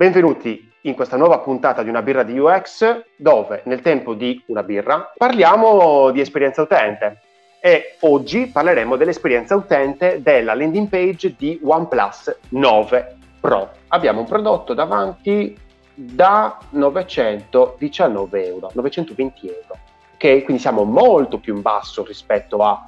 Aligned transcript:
Benvenuti 0.00 0.66
in 0.84 0.94
questa 0.94 1.18
nuova 1.18 1.40
puntata 1.40 1.82
di 1.82 1.90
una 1.90 2.00
birra 2.00 2.22
di 2.22 2.38
UX 2.38 3.02
dove 3.16 3.60
nel 3.66 3.82
tempo 3.82 4.14
di 4.14 4.42
una 4.46 4.62
birra 4.62 5.12
parliamo 5.14 6.10
di 6.10 6.22
esperienza 6.22 6.62
utente 6.62 7.20
e 7.60 7.96
oggi 8.00 8.46
parleremo 8.46 8.96
dell'esperienza 8.96 9.54
utente 9.56 10.22
della 10.22 10.54
landing 10.54 10.88
page 10.88 11.34
di 11.36 11.60
OnePlus 11.62 12.34
9 12.48 13.16
Pro. 13.40 13.72
Abbiamo 13.88 14.20
un 14.20 14.26
prodotto 14.26 14.72
davanti 14.72 15.54
da 15.92 16.56
919 16.70 18.46
euro, 18.46 18.70
920 18.72 19.46
euro, 19.48 19.78
ok? 20.14 20.44
Quindi 20.44 20.62
siamo 20.62 20.84
molto 20.84 21.36
più 21.36 21.54
in 21.54 21.60
basso 21.60 22.06
rispetto 22.06 22.64
a 22.64 22.82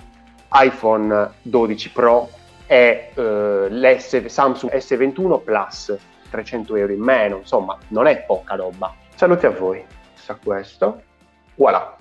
iPhone 0.62 1.30
12 1.42 1.90
Pro 1.90 2.30
e 2.66 3.10
eh, 3.14 3.98
Samsung 3.98 4.72
S21 4.72 5.42
Plus 5.44 5.98
300 6.32 6.74
euro 6.76 6.92
in 6.92 7.00
meno, 7.00 7.36
insomma, 7.36 7.76
non 7.88 8.06
è 8.06 8.22
poca 8.22 8.54
roba. 8.54 8.94
Saluti 9.14 9.44
a 9.44 9.50
voi. 9.50 9.84
Sa 10.14 10.36
questo. 10.42 11.02
Voilà. 11.56 11.96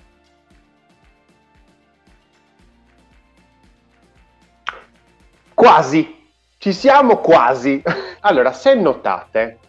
Quasi, 5.54 6.32
ci 6.58 6.72
siamo 6.72 7.18
quasi. 7.18 7.84
allora, 8.22 8.54
se 8.54 8.74
notate, 8.74 9.60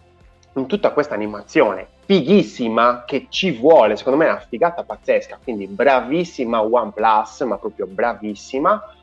in 0.54 0.66
tutta 0.66 0.92
questa 0.92 1.14
animazione 1.14 1.88
fighissima 2.04 3.04
che 3.04 3.26
ci 3.30 3.52
vuole, 3.52 3.96
secondo 3.96 4.18
me 4.18 4.26
è 4.26 4.30
una 4.30 4.44
figata 4.48 4.84
pazzesca, 4.84 5.38
quindi 5.42 5.66
bravissima 5.66 6.62
OnePlus, 6.62 7.40
ma 7.42 7.58
proprio 7.58 7.86
bravissima, 7.86 8.94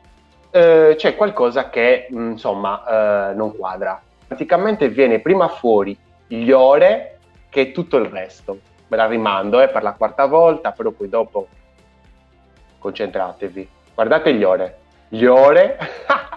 eh, 0.51 0.95
c'è 0.97 1.15
qualcosa 1.15 1.69
che 1.69 2.07
insomma 2.09 3.29
eh, 3.29 3.33
non 3.33 3.55
quadra 3.55 4.01
praticamente 4.29 4.89
viene 4.89 5.19
prima 5.21 5.47
fuori 5.47 5.97
gli 6.27 6.51
ore 6.51 7.17
che 7.49 7.71
tutto 7.71 7.97
il 7.97 8.05
resto. 8.05 8.59
Me 8.87 8.95
la 8.95 9.07
rimando 9.07 9.59
eh, 9.59 9.69
per 9.69 9.81
la 9.81 9.93
quarta 9.93 10.27
volta, 10.27 10.71
però 10.71 10.91
poi 10.91 11.09
dopo 11.09 11.47
concentratevi. 12.77 13.67
Guardate 13.95 14.35
gli 14.35 14.43
ore. 14.43 14.77
Gli 15.09 15.25
ore. 15.25 15.79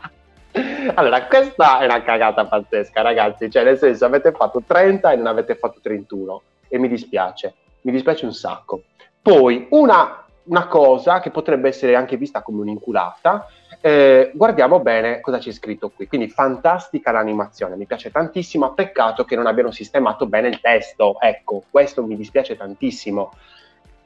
allora, 0.95 1.27
questa 1.27 1.81
è 1.81 1.85
una 1.85 2.03
cagata 2.03 2.47
pazzesca, 2.47 3.03
ragazzi. 3.03 3.51
Cioè, 3.51 3.63
nel 3.63 3.77
senso, 3.77 4.07
avete 4.07 4.33
fatto 4.33 4.63
30 4.67 5.13
e 5.13 5.17
non 5.17 5.27
avete 5.27 5.55
fatto 5.55 5.79
31. 5.83 6.43
E 6.69 6.79
mi 6.79 6.89
dispiace. 6.89 7.55
Mi 7.83 7.93
dispiace 7.93 8.25
un 8.25 8.33
sacco. 8.33 8.85
Poi, 9.21 9.67
una, 9.71 10.25
una 10.45 10.67
cosa 10.67 11.21
che 11.21 11.31
potrebbe 11.31 11.69
essere 11.69 11.95
anche 11.95 12.17
vista 12.17 12.41
come 12.41 12.63
un'inculata 12.63 13.47
eh, 13.85 14.31
guardiamo 14.33 14.79
bene 14.79 15.21
cosa 15.21 15.39
c'è 15.39 15.51
scritto 15.51 15.91
qui. 15.91 16.07
Quindi 16.07 16.29
fantastica 16.29 17.11
l'animazione, 17.11 17.75
mi 17.75 17.85
piace 17.85 18.13
tantissimo. 18.13 18.73
Peccato 18.75 19.25
che 19.25 19.35
non 19.35 19.47
abbiano 19.47 19.73
sistemato 19.73 20.27
bene 20.27 20.49
il 20.49 20.61
testo. 20.61 21.21
Ecco, 21.21 21.65
questo 21.69 22.07
mi 22.07 22.17
dispiace 22.17 22.57
tantissimo. 22.57 23.33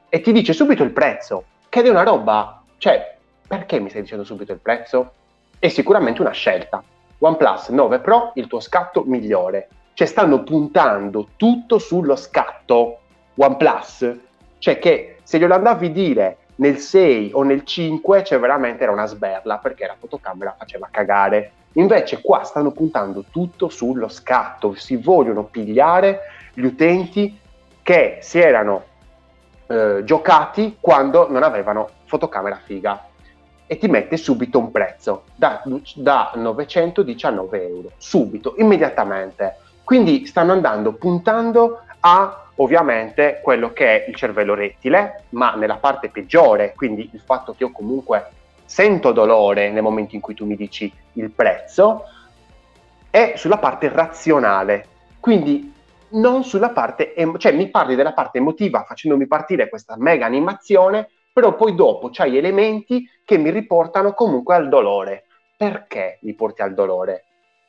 E 0.09 0.19
ti 0.21 0.31
dice 0.31 0.53
subito 0.53 0.81
il 0.81 0.89
prezzo, 0.89 1.43
che 1.69 1.83
è 1.83 1.89
una 1.89 2.01
roba. 2.01 2.63
Cioè, 2.77 3.17
perché 3.47 3.79
mi 3.79 3.89
stai 3.89 4.01
dicendo 4.01 4.23
subito 4.23 4.51
il 4.51 4.59
prezzo? 4.59 5.11
È 5.59 5.67
sicuramente 5.67 6.21
una 6.21 6.31
scelta. 6.31 6.83
OnePlus 7.19 7.69
9 7.69 7.99
Pro, 7.99 8.31
il 8.33 8.47
tuo 8.47 8.59
scatto 8.59 9.03
migliore. 9.03 9.69
Cioè, 9.93 10.07
stanno 10.07 10.41
puntando 10.41 11.29
tutto 11.35 11.77
sullo 11.77 12.15
scatto 12.15 12.99
OnePlus. 13.35 14.11
Cioè, 14.57 14.79
che 14.79 15.17
se 15.21 15.37
glielo 15.37 15.53
andavi 15.53 15.85
a 15.85 15.91
dire 15.91 16.37
nel 16.57 16.77
6 16.77 17.31
o 17.33 17.43
nel 17.43 17.63
5 17.63 18.23
cioè 18.23 18.39
veramente 18.39 18.83
era 18.83 18.91
una 18.91 19.05
sberla 19.05 19.57
perché 19.57 19.85
la 19.85 19.95
fotocamera 19.97 20.55
faceva 20.57 20.87
cagare. 20.91 21.51
Invece 21.73 22.21
qua 22.21 22.43
stanno 22.43 22.71
puntando 22.71 23.25
tutto 23.29 23.69
sullo 23.69 24.07
scatto, 24.07 24.73
si 24.73 24.95
vogliono 24.95 25.43
pigliare 25.43 26.21
gli 26.53 26.65
utenti 26.65 27.37
che 27.83 28.17
si 28.21 28.39
erano 28.39 28.83
eh, 29.67 30.01
giocati 30.03 30.77
quando 30.79 31.29
non 31.29 31.43
avevano 31.43 31.89
fotocamera 32.05 32.59
figa 32.63 33.07
e 33.67 33.77
ti 33.77 33.87
mette 33.87 34.17
subito 34.17 34.57
un 34.57 34.71
prezzo 34.71 35.25
da, 35.35 35.61
da 35.95 36.31
919 36.35 37.67
euro, 37.67 37.91
subito, 37.97 38.55
immediatamente. 38.57 39.57
Quindi 39.83 40.25
stanno 40.25 40.53
andando 40.53 40.93
puntando 40.93 41.81
a 42.07 42.51
ovviamente 42.55 43.41
quello 43.43 43.73
che 43.73 44.05
è 44.05 44.09
il 44.09 44.15
cervello 44.15 44.53
rettile, 44.53 45.25
ma 45.31 45.55
nella 45.55 45.75
parte 45.75 46.09
peggiore, 46.09 46.73
quindi 46.73 47.09
il 47.11 47.19
fatto 47.19 47.53
che 47.53 47.63
io 47.63 47.71
comunque 47.71 48.31
sento 48.63 49.11
dolore 49.11 49.69
nel 49.69 49.83
momento 49.83 50.15
in 50.15 50.21
cui 50.21 50.33
tu 50.33 50.45
mi 50.45 50.55
dici 50.55 50.91
il 51.13 51.29
prezzo, 51.31 52.05
è 53.09 53.33
sulla 53.35 53.57
parte 53.57 53.89
razionale, 53.89 54.85
quindi 55.19 55.73
non 56.11 56.45
sulla 56.45 56.69
parte, 56.69 57.13
em- 57.13 57.37
cioè 57.37 57.51
mi 57.51 57.69
parli 57.69 57.95
della 57.95 58.13
parte 58.13 58.37
emotiva 58.37 58.83
facendomi 58.83 59.27
partire 59.27 59.67
questa 59.67 59.95
mega 59.97 60.25
animazione, 60.25 61.09
però 61.33 61.55
poi 61.55 61.75
dopo 61.75 62.09
c'hai 62.09 62.37
elementi 62.37 63.05
che 63.25 63.37
mi 63.37 63.49
riportano 63.49 64.13
comunque 64.13 64.55
al 64.55 64.69
dolore. 64.69 65.25
Perché 65.57 66.19
mi 66.21 66.33
porti 66.33 66.61
al 66.61 66.73
dolore? 66.73 67.25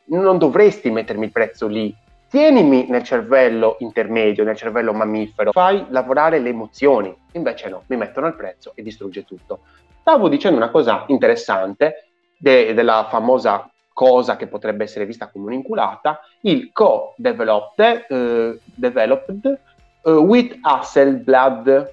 Non 0.07 0.39
dovresti 0.39 0.91
mettermi 0.91 1.27
il 1.27 1.33
prezzo 1.33 1.67
lì, 1.67 1.95
tienimi 2.29 2.87
nel 2.89 3.03
cervello 3.03 3.77
intermedio, 3.81 4.45
nel 4.45 4.57
cervello 4.57 4.93
mammifero, 4.93 5.53
fai 5.53 5.85
lavorare 5.89 6.39
le 6.39 6.51
emozioni. 6.51 7.15
Invece 7.33 7.69
no, 7.69 7.85
mi 7.87 7.97
mettono 7.97 8.27
al 8.27 8.37
prezzo 8.37 8.73
e 8.75 8.83
distrugge 8.83 9.25
tutto. 9.25 9.61
Stavo 10.01 10.29
dicendo 10.29 10.57
una 10.57 10.71
cosa 10.71 11.05
interessante 11.09 12.09
de- 12.39 12.75
della 12.75 13.07
famosa 13.11 13.71
cosa 13.93 14.37
che 14.37 14.47
potrebbe 14.47 14.85
essere 14.85 15.07
vista 15.07 15.29
come 15.29 15.47
un'inculata, 15.47 16.21
il 16.43 16.71
co-developed 16.73 18.07
uh, 18.09 18.61
developed, 18.77 19.61
uh, 20.03 20.11
with 20.11 20.57
Hasselblad. 20.61 21.93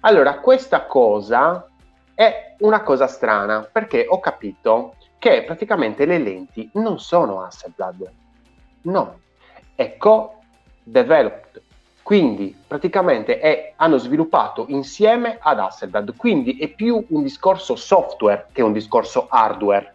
Allora, 0.00 0.40
questa 0.40 0.86
cosa 0.86 1.68
è 2.16 2.56
una 2.58 2.82
cosa 2.82 3.06
strana 3.06 3.62
perché 3.62 4.06
ho 4.08 4.18
capito 4.18 4.96
che 5.20 5.44
praticamente 5.44 6.04
le 6.04 6.18
lenti 6.18 6.68
non 6.74 6.98
sono 6.98 7.42
Hasselblad. 7.44 8.10
No, 8.82 9.20
è 9.80 9.96
co-developed, 9.96 11.62
quindi 12.02 12.54
praticamente 12.66 13.38
è, 13.38 13.72
hanno 13.76 13.96
sviluppato 13.96 14.66
insieme 14.68 15.38
ad 15.40 15.58
Hasselblad, 15.58 16.16
quindi 16.16 16.58
è 16.58 16.68
più 16.68 17.02
un 17.08 17.22
discorso 17.22 17.76
software 17.76 18.48
che 18.52 18.60
un 18.60 18.74
discorso 18.74 19.26
hardware. 19.30 19.94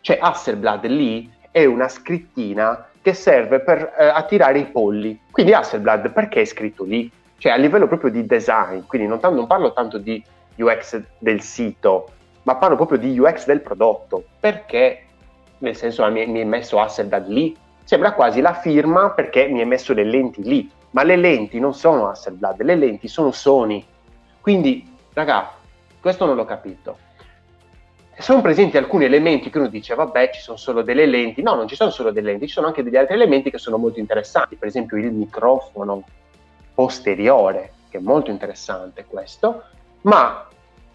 Cioè 0.00 0.18
Hasselblad 0.20 0.84
lì 0.86 1.30
è 1.52 1.64
una 1.64 1.86
scrittina 1.86 2.88
che 3.00 3.14
serve 3.14 3.60
per 3.60 3.94
eh, 3.96 4.06
attirare 4.06 4.58
i 4.58 4.64
polli. 4.64 5.20
Quindi 5.30 5.52
Hasselblad 5.52 6.10
perché 6.10 6.40
è 6.40 6.44
scritto 6.44 6.82
lì? 6.82 7.08
Cioè 7.38 7.52
a 7.52 7.56
livello 7.56 7.86
proprio 7.86 8.10
di 8.10 8.26
design, 8.26 8.80
quindi 8.88 9.06
non, 9.06 9.20
t- 9.20 9.30
non 9.30 9.46
parlo 9.46 9.72
tanto 9.72 9.98
di 9.98 10.20
UX 10.56 11.00
del 11.18 11.40
sito, 11.40 12.08
ma 12.42 12.56
parlo 12.56 12.74
proprio 12.74 12.98
di 12.98 13.16
UX 13.16 13.46
del 13.46 13.60
prodotto. 13.60 14.24
Perché? 14.40 15.04
Nel 15.58 15.76
senso 15.76 16.04
mi, 16.10 16.26
mi 16.26 16.40
è 16.40 16.44
messo 16.44 16.80
Hasselblad 16.80 17.28
lì 17.28 17.56
sembra 17.84 18.12
quasi 18.12 18.40
la 18.40 18.54
firma 18.54 19.10
perché 19.10 19.46
mi 19.48 19.60
hai 19.60 19.66
messo 19.66 19.92
le 19.92 20.04
lenti 20.04 20.42
lì, 20.42 20.70
ma 20.90 21.02
le 21.02 21.16
lenti 21.16 21.58
non 21.58 21.74
sono 21.74 22.08
Hasselblad, 22.08 22.62
le 22.62 22.74
lenti 22.76 23.08
sono 23.08 23.30
Sony. 23.30 23.84
Quindi, 24.40 24.96
raga, 25.12 25.50
questo 26.00 26.24
non 26.24 26.36
l'ho 26.36 26.44
capito. 26.44 26.98
Sono 28.18 28.42
presenti 28.42 28.76
alcuni 28.76 29.04
elementi 29.04 29.48
che 29.48 29.58
uno 29.58 29.68
dice, 29.68 29.94
vabbè, 29.94 30.30
ci 30.30 30.40
sono 30.40 30.56
solo 30.56 30.82
delle 30.82 31.06
lenti. 31.06 31.42
No, 31.42 31.54
non 31.54 31.66
ci 31.68 31.74
sono 31.74 31.90
solo 31.90 32.10
delle 32.10 32.30
lenti, 32.30 32.46
ci 32.48 32.52
sono 32.52 32.66
anche 32.66 32.82
degli 32.82 32.96
altri 32.96 33.14
elementi 33.14 33.50
che 33.50 33.58
sono 33.58 33.78
molto 33.78 33.98
interessanti. 33.98 34.56
Per 34.56 34.68
esempio 34.68 34.98
il 34.98 35.10
microfono 35.10 36.02
posteriore, 36.74 37.72
che 37.88 37.98
è 37.98 38.00
molto 38.00 38.30
interessante 38.30 39.04
questo, 39.06 39.64
ma 40.02 40.46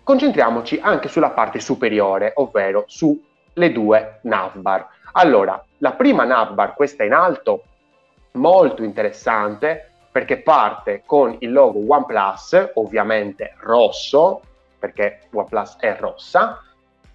concentriamoci 0.04 0.80
anche 0.82 1.08
sulla 1.08 1.32
parte 1.32 1.60
superiore, 1.60 2.34
ovvero 2.36 2.84
sulle 2.88 3.72
due 3.72 4.20
navbar. 4.24 4.88
Allora, 5.18 5.64
la 5.78 5.94
prima 5.94 6.26
navbar, 6.26 6.74
questa 6.74 7.06
in 7.06 7.14
alto, 7.14 7.64
molto 8.34 8.84
interessante 8.84 9.92
perché 10.12 10.42
parte 10.42 11.04
con 11.06 11.36
il 11.40 11.54
logo 11.54 11.80
OnePlus, 11.88 12.72
ovviamente 12.76 13.56
rosso, 13.60 14.42
perché 14.78 15.22
OnePlus 15.32 15.78
è 15.80 15.96
rossa, 15.98 16.62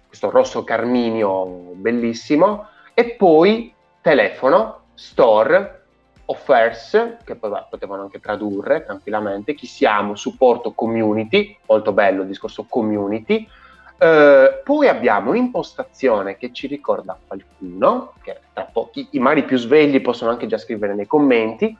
questo 0.07 0.31
rosso 0.31 0.63
carminio 0.63 1.45
bellissimo, 1.75 2.69
e 2.95 3.11
poi 3.11 3.71
telefono, 4.01 4.85
store, 4.95 5.83
offers, 6.25 7.17
che 7.23 7.35
poi 7.35 7.51
potevano 7.69 8.01
anche 8.03 8.19
tradurre 8.19 8.83
tranquillamente, 8.83 9.53
chi 9.53 9.67
siamo, 9.67 10.15
supporto 10.15 10.71
community, 10.71 11.55
molto 11.67 11.91
bello 11.91 12.21
il 12.23 12.27
discorso 12.27 12.65
community, 12.67 13.47
Uh, 14.01 14.63
poi 14.63 14.87
abbiamo 14.87 15.29
un'impostazione 15.29 16.35
che 16.35 16.51
ci 16.51 16.65
ricorda 16.65 17.15
qualcuno, 17.27 18.13
che 18.23 18.39
tra 18.51 18.63
pochi, 18.63 19.07
i 19.11 19.19
mari 19.19 19.43
più 19.43 19.57
svegli 19.57 20.01
possono 20.01 20.31
anche 20.31 20.47
già 20.47 20.57
scrivere 20.57 20.95
nei 20.95 21.05
commenti, 21.05 21.77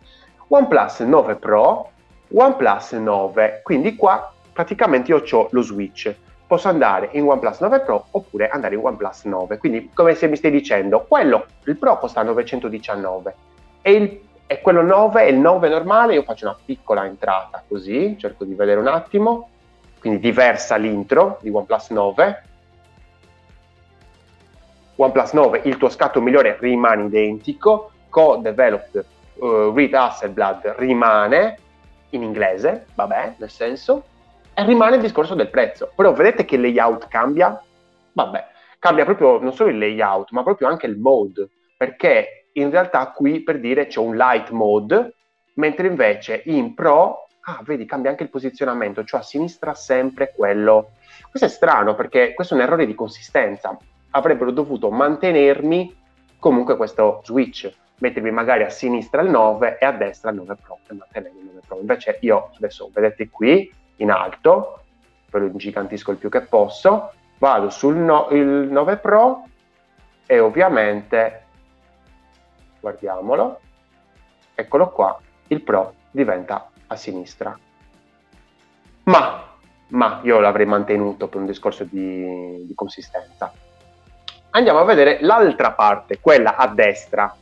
OnePlus 0.50 1.00
9 1.00 1.36
Pro, 1.38 1.90
OnePlus 2.32 2.92
9, 2.92 3.62
quindi 3.64 3.96
qua 3.96 4.32
praticamente 4.54 5.10
io 5.10 5.24
ho 5.28 5.48
lo 5.50 5.62
switch, 5.64 6.16
posso 6.46 6.68
andare 6.68 7.10
in 7.14 7.28
OnePlus 7.28 7.60
9 7.60 7.80
Pro 7.80 8.06
oppure 8.12 8.50
andare 8.50 8.76
in 8.76 8.82
OnePlus 8.86 9.24
9, 9.24 9.58
quindi 9.58 9.90
come 9.92 10.14
se 10.14 10.28
mi 10.28 10.36
stai 10.36 10.52
dicendo, 10.52 11.06
quello, 11.08 11.48
il 11.64 11.76
Pro 11.76 11.98
costa 11.98 12.22
919 12.22 13.36
e 13.82 13.92
il, 13.94 14.22
e 14.46 14.62
quello 14.62 14.84
9 14.84 15.24
è 15.24 15.28
il 15.28 15.38
9 15.38 15.70
normale, 15.70 16.14
io 16.14 16.22
faccio 16.22 16.46
una 16.46 16.58
piccola 16.64 17.04
entrata 17.04 17.64
così, 17.68 18.16
cerco 18.20 18.46
di 18.46 18.54
vedere 18.54 18.80
un 18.80 18.88
attimo, 18.90 19.50
quindi 20.02 20.20
diversa 20.20 20.76
l'intro 20.78 21.38
di 21.42 21.52
OnePlus 21.52 21.90
9. 21.92 22.44
OnePlus 24.96 25.32
9, 25.34 25.62
il 25.66 25.78
tuo 25.78 25.90
scatto 25.90 26.20
migliore 26.20 26.58
rimane 26.60 27.06
identico, 27.06 27.92
co-developed 28.10 29.06
uh, 29.36 29.46
with 29.70 29.94
Hasselblad 29.94 30.74
rimane 30.78 31.58
in 32.10 32.24
inglese, 32.24 32.88
vabbè, 32.96 33.36
nel 33.38 33.50
senso, 33.52 34.04
e 34.56 34.64
rimane 34.66 34.96
il 34.96 35.02
discorso 35.02 35.36
del 35.36 35.50
prezzo. 35.50 35.92
Però 35.96 36.12
vedete 36.14 36.46
che 36.46 36.56
il 36.56 36.62
layout 36.62 37.08
cambia? 37.08 37.62
Vabbè, 38.14 38.48
cambia 38.80 39.06
proprio 39.06 39.40
non 39.40 39.54
solo 39.54 39.70
il 39.70 39.78
layout, 39.78 40.32
ma 40.32 40.42
proprio 40.42 40.68
anche 40.68 40.88
il 40.88 40.98
mode, 40.98 41.48
perché 41.78 42.48
in 42.54 42.72
realtà 42.72 43.12
qui 43.12 43.42
per 43.42 43.60
dire 43.60 43.86
c'è 43.86 44.00
un 44.00 44.16
light 44.16 44.50
mode, 44.50 45.14
mentre 45.54 45.86
invece 45.86 46.42
in 46.46 46.74
Pro, 46.74 47.28
ah, 47.42 47.62
vedi, 47.64 47.86
cambia 47.86 48.10
anche 48.10 48.24
il 48.24 48.30
posizionamento, 48.30 49.04
cioè 49.04 49.22
a 49.22 49.24
sinistra 49.24 49.74
sempre 49.74 50.34
quello. 50.36 50.92
Questo 51.30 51.48
è 51.48 51.52
strano 51.52 51.96
perché 51.96 52.34
questo 52.34 52.54
è 52.54 52.58
un 52.58 52.64
errore 52.64 52.86
di 52.86 52.96
consistenza. 52.96 53.78
Avrebbero 54.12 54.52
dovuto 54.52 54.92
mantenermi 54.92 55.96
comunque 56.38 56.76
questo 56.76 57.22
switch, 57.24 57.72
mettermi 58.00 58.32
magari 58.32 58.64
a 58.64 58.70
sinistra 58.70 59.22
il 59.22 59.30
9 59.30 59.78
e 59.80 59.86
a 59.86 59.92
destra 59.92 60.32
il 60.32 60.38
9 60.38 60.56
Pro 60.62 60.80
e 60.90 60.94
mantenere 60.94 61.34
il 61.38 61.46
9 61.46 61.60
Pro. 61.66 61.80
Invece 61.80 62.18
io 62.22 62.52
adesso 62.56 62.90
vedete 62.94 63.30
qui 63.30 63.72
in 63.98 64.12
alto, 64.12 64.82
ve 65.30 65.40
lo 65.40 65.46
ingigantisco 65.46 66.12
il 66.12 66.18
più 66.18 66.30
che 66.30 66.42
posso, 66.42 67.14
vado 67.38 67.70
sul 67.70 67.96
no, 67.96 68.28
9 68.30 68.98
Pro 68.98 69.44
e 70.26 70.40
ovviamente 70.40 71.46
guardiamolo, 72.80 73.60
eccolo 74.56 74.90
qua, 74.90 75.18
il 75.48 75.62
Pro 75.62 75.94
diventa 76.10 76.71
a 76.92 76.96
sinistra. 76.96 77.58
Ma, 79.04 79.48
ma 79.88 80.20
io 80.24 80.40
l'avrei 80.40 80.66
mantenuto 80.66 81.28
per 81.28 81.40
un 81.40 81.46
discorso 81.46 81.84
di, 81.84 82.66
di 82.66 82.74
consistenza. 82.76 83.52
Andiamo 84.52 84.80
a 84.80 84.84
vedere 84.84 85.20
l'altra 85.22 85.72
parte, 85.72 86.20
quella 86.20 86.56
a 86.56 86.68
destra. 86.68 87.34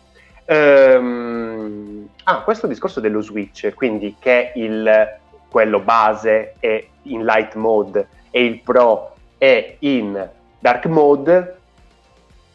Ehm, 0.46 2.10
ah, 2.24 2.42
questo 2.42 2.68
discorso 2.68 3.00
dello 3.00 3.22
switch, 3.22 3.74
quindi 3.74 4.16
che 4.19 4.51
il, 4.56 5.18
quello 5.50 5.80
base 5.80 6.56
è 6.60 6.86
in 7.04 7.25
light 7.25 7.56
mode 7.56 8.07
e 8.30 8.45
il 8.45 8.62
Pro 8.62 9.16
è 9.38 9.75
in 9.80 10.30
dark 10.60 10.86
mode, 10.86 11.57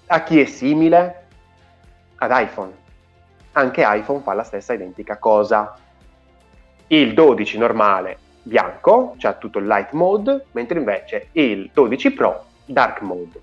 a 0.06 0.22
chi 0.22 0.40
è 0.40 0.44
simile? 0.44 1.22
ad 2.24 2.30
iPhone. 2.32 2.72
Anche 3.52 3.84
iPhone 3.84 4.20
fa 4.20 4.34
la 4.34 4.42
stessa 4.42 4.72
identica 4.72 5.18
cosa. 5.18 5.76
Il 6.88 7.14
12 7.14 7.58
normale 7.58 8.18
bianco, 8.42 9.14
cioè 9.18 9.38
tutto 9.38 9.58
il 9.58 9.66
light 9.66 9.92
mode, 9.92 10.46
mentre 10.52 10.78
invece 10.78 11.28
il 11.32 11.70
12 11.72 12.12
Pro 12.12 12.44
dark 12.66 13.00
mode. 13.00 13.40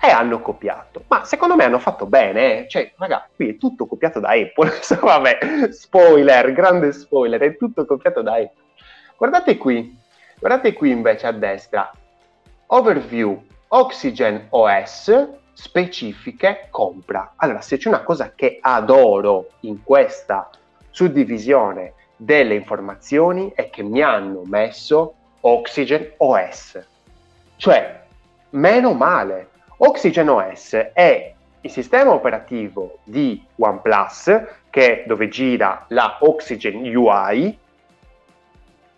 E 0.00 0.10
hanno 0.10 0.40
copiato. 0.40 1.04
Ma 1.06 1.24
secondo 1.24 1.54
me 1.54 1.64
hanno 1.64 1.78
fatto 1.78 2.06
bene, 2.06 2.64
eh? 2.64 2.68
cioè, 2.68 2.92
raga, 2.96 3.28
qui 3.34 3.50
è 3.50 3.56
tutto 3.56 3.86
copiato 3.86 4.18
da 4.18 4.30
Apple. 4.30 4.72
Vabbè, 5.00 5.68
spoiler, 5.70 6.52
grande 6.52 6.92
spoiler, 6.92 7.40
è 7.40 7.56
tutto 7.56 7.84
copiato 7.84 8.20
da 8.20 8.32
Apple. 8.32 8.64
Guardate 9.16 9.56
qui, 9.56 9.96
guardate 10.40 10.72
qui 10.72 10.90
invece 10.90 11.28
a 11.28 11.32
destra, 11.32 11.88
overview 12.66 13.40
Oxygen 13.68 14.48
OS, 14.50 15.28
specifiche 15.52 16.66
compra. 16.70 17.34
Allora, 17.36 17.60
se 17.60 17.76
c'è 17.76 17.88
una 17.88 18.02
cosa 18.02 18.32
che 18.34 18.58
adoro 18.60 19.50
in 19.60 19.84
questa 19.84 20.50
suddivisione 20.90 21.94
delle 22.24 22.54
informazioni 22.54 23.52
è 23.54 23.68
che 23.70 23.82
mi 23.82 24.00
hanno 24.00 24.42
messo 24.44 25.14
Oxygen 25.40 26.12
OS. 26.18 26.86
Cioè, 27.56 28.02
meno 28.50 28.92
male. 28.92 29.48
Oxygen 29.78 30.28
OS 30.28 30.74
è 30.92 31.34
il 31.60 31.70
sistema 31.70 32.12
operativo 32.12 32.98
di 33.02 33.44
OnePlus, 33.56 34.42
che 34.70 35.02
è 35.02 35.06
dove 35.06 35.28
gira 35.28 35.84
la 35.88 36.18
Oxygen 36.20 36.84
UI, 36.94 37.58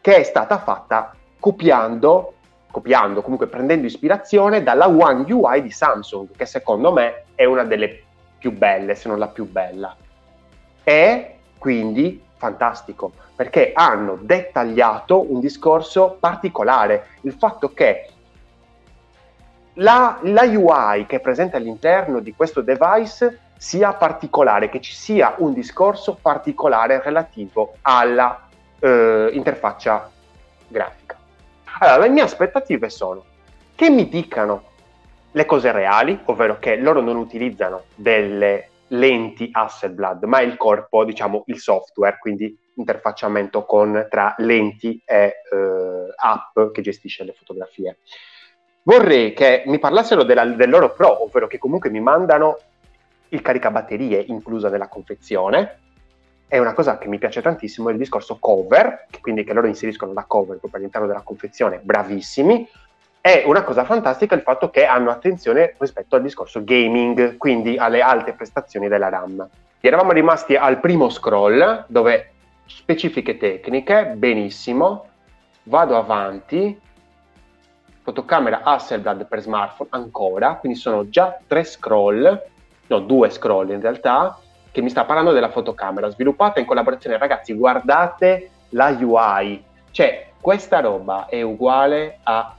che 0.00 0.16
è 0.16 0.22
stata 0.22 0.58
fatta 0.58 1.14
copiando 1.40 2.34
copiando, 2.74 3.22
comunque 3.22 3.46
prendendo 3.46 3.86
ispirazione 3.86 4.64
dalla 4.64 4.88
One 4.88 5.32
UI 5.32 5.62
di 5.62 5.70
Samsung, 5.70 6.30
che 6.36 6.44
secondo 6.44 6.90
me 6.90 7.26
è 7.36 7.44
una 7.44 7.62
delle 7.62 8.02
più 8.36 8.50
belle, 8.50 8.96
se 8.96 9.08
non 9.08 9.20
la 9.20 9.28
più 9.28 9.48
bella. 9.48 9.96
E 10.82 11.36
quindi 11.56 12.20
fantastico, 12.44 13.12
perché 13.34 13.72
hanno 13.74 14.18
dettagliato 14.20 15.32
un 15.32 15.40
discorso 15.40 16.18
particolare, 16.20 17.06
il 17.22 17.32
fatto 17.32 17.72
che 17.72 18.10
la, 19.74 20.18
la 20.22 20.42
UI 20.42 21.06
che 21.06 21.16
è 21.16 21.20
presente 21.20 21.56
all'interno 21.56 22.20
di 22.20 22.34
questo 22.34 22.60
device 22.60 23.40
sia 23.56 23.94
particolare, 23.94 24.68
che 24.68 24.82
ci 24.82 24.92
sia 24.92 25.34
un 25.38 25.54
discorso 25.54 26.18
particolare 26.20 27.00
relativo 27.02 27.76
alla 27.80 28.46
eh, 28.78 29.30
interfaccia 29.32 30.10
grafica. 30.68 31.16
Allora, 31.78 32.02
le 32.02 32.10
mie 32.10 32.22
aspettative 32.22 32.90
sono 32.90 33.24
che 33.74 33.88
mi 33.88 34.06
dicano 34.10 34.64
le 35.32 35.46
cose 35.46 35.72
reali, 35.72 36.20
ovvero 36.26 36.58
che 36.58 36.76
loro 36.76 37.00
non 37.00 37.16
utilizzano 37.16 37.84
delle 37.94 38.68
lenti 38.94 39.48
Hasselblad, 39.52 40.24
ma 40.24 40.40
il 40.40 40.56
corpo, 40.56 41.04
diciamo, 41.04 41.44
il 41.46 41.58
software, 41.58 42.18
quindi 42.18 42.56
interfacciamento 42.76 43.64
con, 43.64 44.06
tra 44.08 44.34
lenti 44.38 45.00
e 45.04 45.24
eh, 45.24 46.14
app 46.16 46.72
che 46.72 46.82
gestisce 46.82 47.24
le 47.24 47.32
fotografie. 47.32 47.98
Vorrei 48.82 49.32
che 49.32 49.62
mi 49.66 49.78
parlassero 49.78 50.24
della, 50.24 50.44
del 50.44 50.68
loro 50.68 50.92
pro, 50.92 51.22
ovvero 51.22 51.46
che 51.46 51.58
comunque 51.58 51.90
mi 51.90 52.00
mandano 52.00 52.58
il 53.28 53.40
caricabatterie 53.40 54.24
inclusa 54.28 54.68
nella 54.68 54.88
confezione, 54.88 55.78
è 56.46 56.58
una 56.58 56.74
cosa 56.74 56.98
che 56.98 57.08
mi 57.08 57.18
piace 57.18 57.42
tantissimo, 57.42 57.88
il 57.88 57.96
discorso 57.96 58.36
cover, 58.38 59.06
quindi 59.20 59.42
che 59.42 59.52
loro 59.52 59.66
inseriscono 59.66 60.12
la 60.12 60.24
cover 60.24 60.58
proprio 60.58 60.78
all'interno 60.78 61.06
della 61.06 61.22
confezione, 61.22 61.80
bravissimi. 61.82 62.68
È 63.26 63.42
una 63.46 63.62
cosa 63.62 63.84
fantastica 63.84 64.34
il 64.34 64.42
fatto 64.42 64.68
che 64.68 64.84
hanno 64.84 65.08
attenzione 65.08 65.76
rispetto 65.78 66.14
al 66.14 66.20
discorso 66.20 66.62
gaming, 66.62 67.38
quindi 67.38 67.78
alle 67.78 68.02
alte 68.02 68.34
prestazioni 68.34 68.86
della 68.86 69.08
RAM. 69.08 69.48
Eravamo 69.80 70.12
rimasti 70.12 70.56
al 70.56 70.78
primo 70.78 71.08
scroll, 71.08 71.86
dove 71.88 72.32
specifiche 72.66 73.38
tecniche, 73.38 74.12
benissimo, 74.14 75.06
vado 75.62 75.96
avanti, 75.96 76.78
fotocamera 78.02 78.60
Hasselblad 78.62 79.24
per 79.24 79.40
smartphone 79.40 79.88
ancora, 79.92 80.56
quindi 80.56 80.76
sono 80.76 81.08
già 81.08 81.38
tre 81.46 81.64
scroll, 81.64 82.42
no 82.88 82.98
due 82.98 83.30
scroll 83.30 83.70
in 83.70 83.80
realtà, 83.80 84.38
che 84.70 84.82
mi 84.82 84.90
sta 84.90 85.06
parlando 85.06 85.32
della 85.32 85.48
fotocamera, 85.48 86.10
sviluppata 86.10 86.60
in 86.60 86.66
collaborazione, 86.66 87.16
ragazzi, 87.16 87.54
guardate 87.54 88.50
la 88.68 88.94
UI, 89.00 89.64
cioè 89.92 90.26
questa 90.42 90.80
roba 90.80 91.24
è 91.24 91.40
uguale 91.40 92.18
a, 92.24 92.54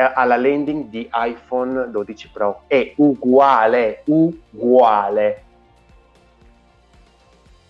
alla 0.00 0.36
landing 0.36 0.86
di 0.86 1.08
iPhone 1.12 1.90
12 1.90 2.30
Pro, 2.30 2.62
è 2.66 2.92
uguale, 2.96 4.02
uguale, 4.04 5.42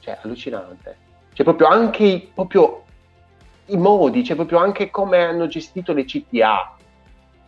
cioè 0.00 0.18
allucinante, 0.22 0.96
cioè 1.32 1.44
proprio 1.44 1.68
anche 1.68 2.28
proprio 2.34 2.84
i 3.66 3.76
modi, 3.76 4.24
cioè 4.24 4.36
proprio 4.36 4.58
anche 4.58 4.90
come 4.90 5.24
hanno 5.24 5.46
gestito 5.46 5.92
le 5.92 6.04
CTA, 6.04 6.76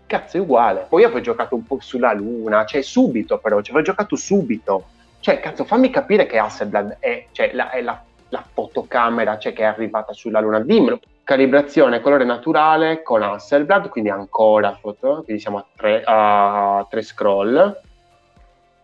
cazzo 0.06 0.36
è 0.36 0.40
uguale. 0.40 0.86
Poi 0.88 1.04
ho 1.04 1.20
giocato 1.20 1.54
un 1.54 1.64
po' 1.64 1.78
sulla 1.80 2.12
luna, 2.12 2.64
cioè 2.64 2.82
subito 2.82 3.38
però, 3.38 3.60
cioè 3.60 3.76
ho 3.76 3.82
giocato 3.82 4.16
subito 4.16 4.96
cioè, 5.20 5.40
cazzo, 5.40 5.64
fammi 5.64 5.90
capire 5.90 6.26
che 6.26 6.38
Hasselblad 6.38 6.98
è, 7.00 7.26
cioè, 7.32 7.50
la, 7.52 7.70
è 7.70 7.82
la, 7.82 8.00
la, 8.28 8.44
fotocamera 8.52 9.38
cioè, 9.38 9.52
che 9.52 9.62
è 9.62 9.66
arrivata 9.66 10.12
sulla 10.12 10.40
Luna. 10.40 10.60
Dimmelo. 10.60 11.00
Calibrazione 11.28 12.00
colore 12.00 12.24
naturale 12.24 13.02
con 13.02 13.22
Hasselblad, 13.22 13.90
quindi 13.90 14.08
ancora 14.08 14.72
foto, 14.72 15.24
quindi 15.24 15.42
siamo 15.42 15.58
a 15.58 15.66
tre, 15.76 16.02
a 16.02 16.86
tre 16.88 17.02
scroll. 17.02 17.80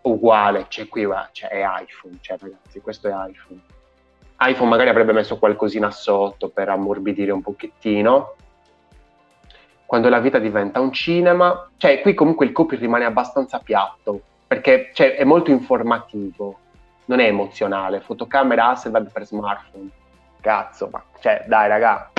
Uguale, 0.02 0.66
cioè 0.68 0.86
qui 0.86 1.08
cioè, 1.32 1.48
è 1.48 1.64
iPhone, 1.64 2.18
cioè 2.20 2.36
ragazzi, 2.38 2.82
questo 2.82 3.08
è 3.08 3.12
iPhone. 3.12 3.60
iPhone 4.40 4.68
magari 4.68 4.90
avrebbe 4.90 5.12
messo 5.12 5.38
qualcosina 5.38 5.90
sotto 5.90 6.50
per 6.50 6.68
ammorbidire 6.68 7.32
un 7.32 7.40
pochettino. 7.40 8.34
Quando 9.86 10.10
la 10.10 10.18
vita 10.18 10.38
diventa 10.38 10.80
un 10.80 10.92
cinema, 10.92 11.70
cioè 11.78 12.02
qui 12.02 12.12
comunque 12.12 12.44
il 12.44 12.52
copy 12.52 12.76
rimane 12.76 13.06
abbastanza 13.06 13.58
piatto, 13.58 14.20
perché 14.46 14.90
cioè, 14.92 15.14
è 15.14 15.24
molto 15.24 15.50
informativo, 15.50 16.58
non 17.06 17.20
è 17.20 17.24
emozionale. 17.24 18.00
Fotocamera 18.00 18.68
Hasselblad 18.68 19.10
per 19.10 19.24
smartphone. 19.24 19.88
Cazzo, 20.42 20.90
ma 20.92 21.02
cioè, 21.20 21.42
dai, 21.48 21.68
raga, 21.68 22.10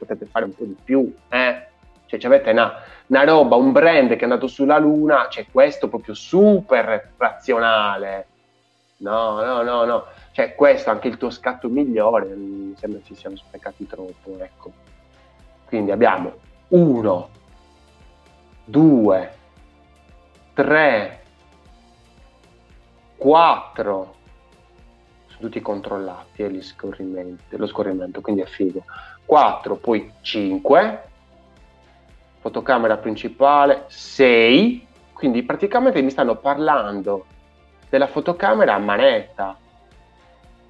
potete 0.00 0.26
fare 0.26 0.46
un 0.46 0.54
po' 0.54 0.64
di 0.64 0.76
più, 0.82 1.14
eh? 1.28 1.66
Cioè, 2.06 2.24
avete 2.24 2.50
una, 2.50 2.72
una, 3.06 3.24
roba, 3.24 3.54
un 3.54 3.70
brand 3.70 4.08
che 4.08 4.18
è 4.20 4.24
andato 4.24 4.48
sulla 4.48 4.78
Luna, 4.78 5.28
c'è 5.28 5.42
cioè 5.42 5.46
questo 5.52 5.88
proprio 5.88 6.14
super 6.14 7.12
razionale. 7.16 8.26
No, 8.96 9.40
no, 9.44 9.62
no, 9.62 9.84
no. 9.84 10.06
Cioè, 10.32 10.54
questo 10.56 10.90
anche 10.90 11.08
il 11.08 11.16
tuo 11.16 11.30
scatto 11.30 11.68
migliore, 11.68 12.34
mi 12.34 12.74
sembra 12.76 13.00
ci 13.04 13.14
siamo 13.14 13.36
sprecati 13.36 13.86
troppo, 13.86 14.36
ecco. 14.38 14.72
Quindi 15.66 15.92
abbiamo 15.92 16.32
1, 16.68 17.28
2, 18.64 19.32
3, 20.54 21.20
4, 23.16 24.14
sono 25.26 25.38
tutti 25.38 25.60
controllati 25.60 26.42
eh, 26.42 27.56
lo 27.56 27.66
scorrimento, 27.66 28.20
quindi 28.20 28.40
è 28.40 28.46
figo. 28.46 28.84
4, 29.30 29.76
poi 29.76 30.10
5, 30.22 31.02
fotocamera 32.40 32.96
principale, 32.96 33.84
6, 33.86 34.88
quindi 35.12 35.44
praticamente 35.44 36.02
mi 36.02 36.10
stanno 36.10 36.34
parlando 36.34 37.26
della 37.88 38.08
fotocamera 38.08 38.74
a 38.74 38.78
manetta. 38.78 39.56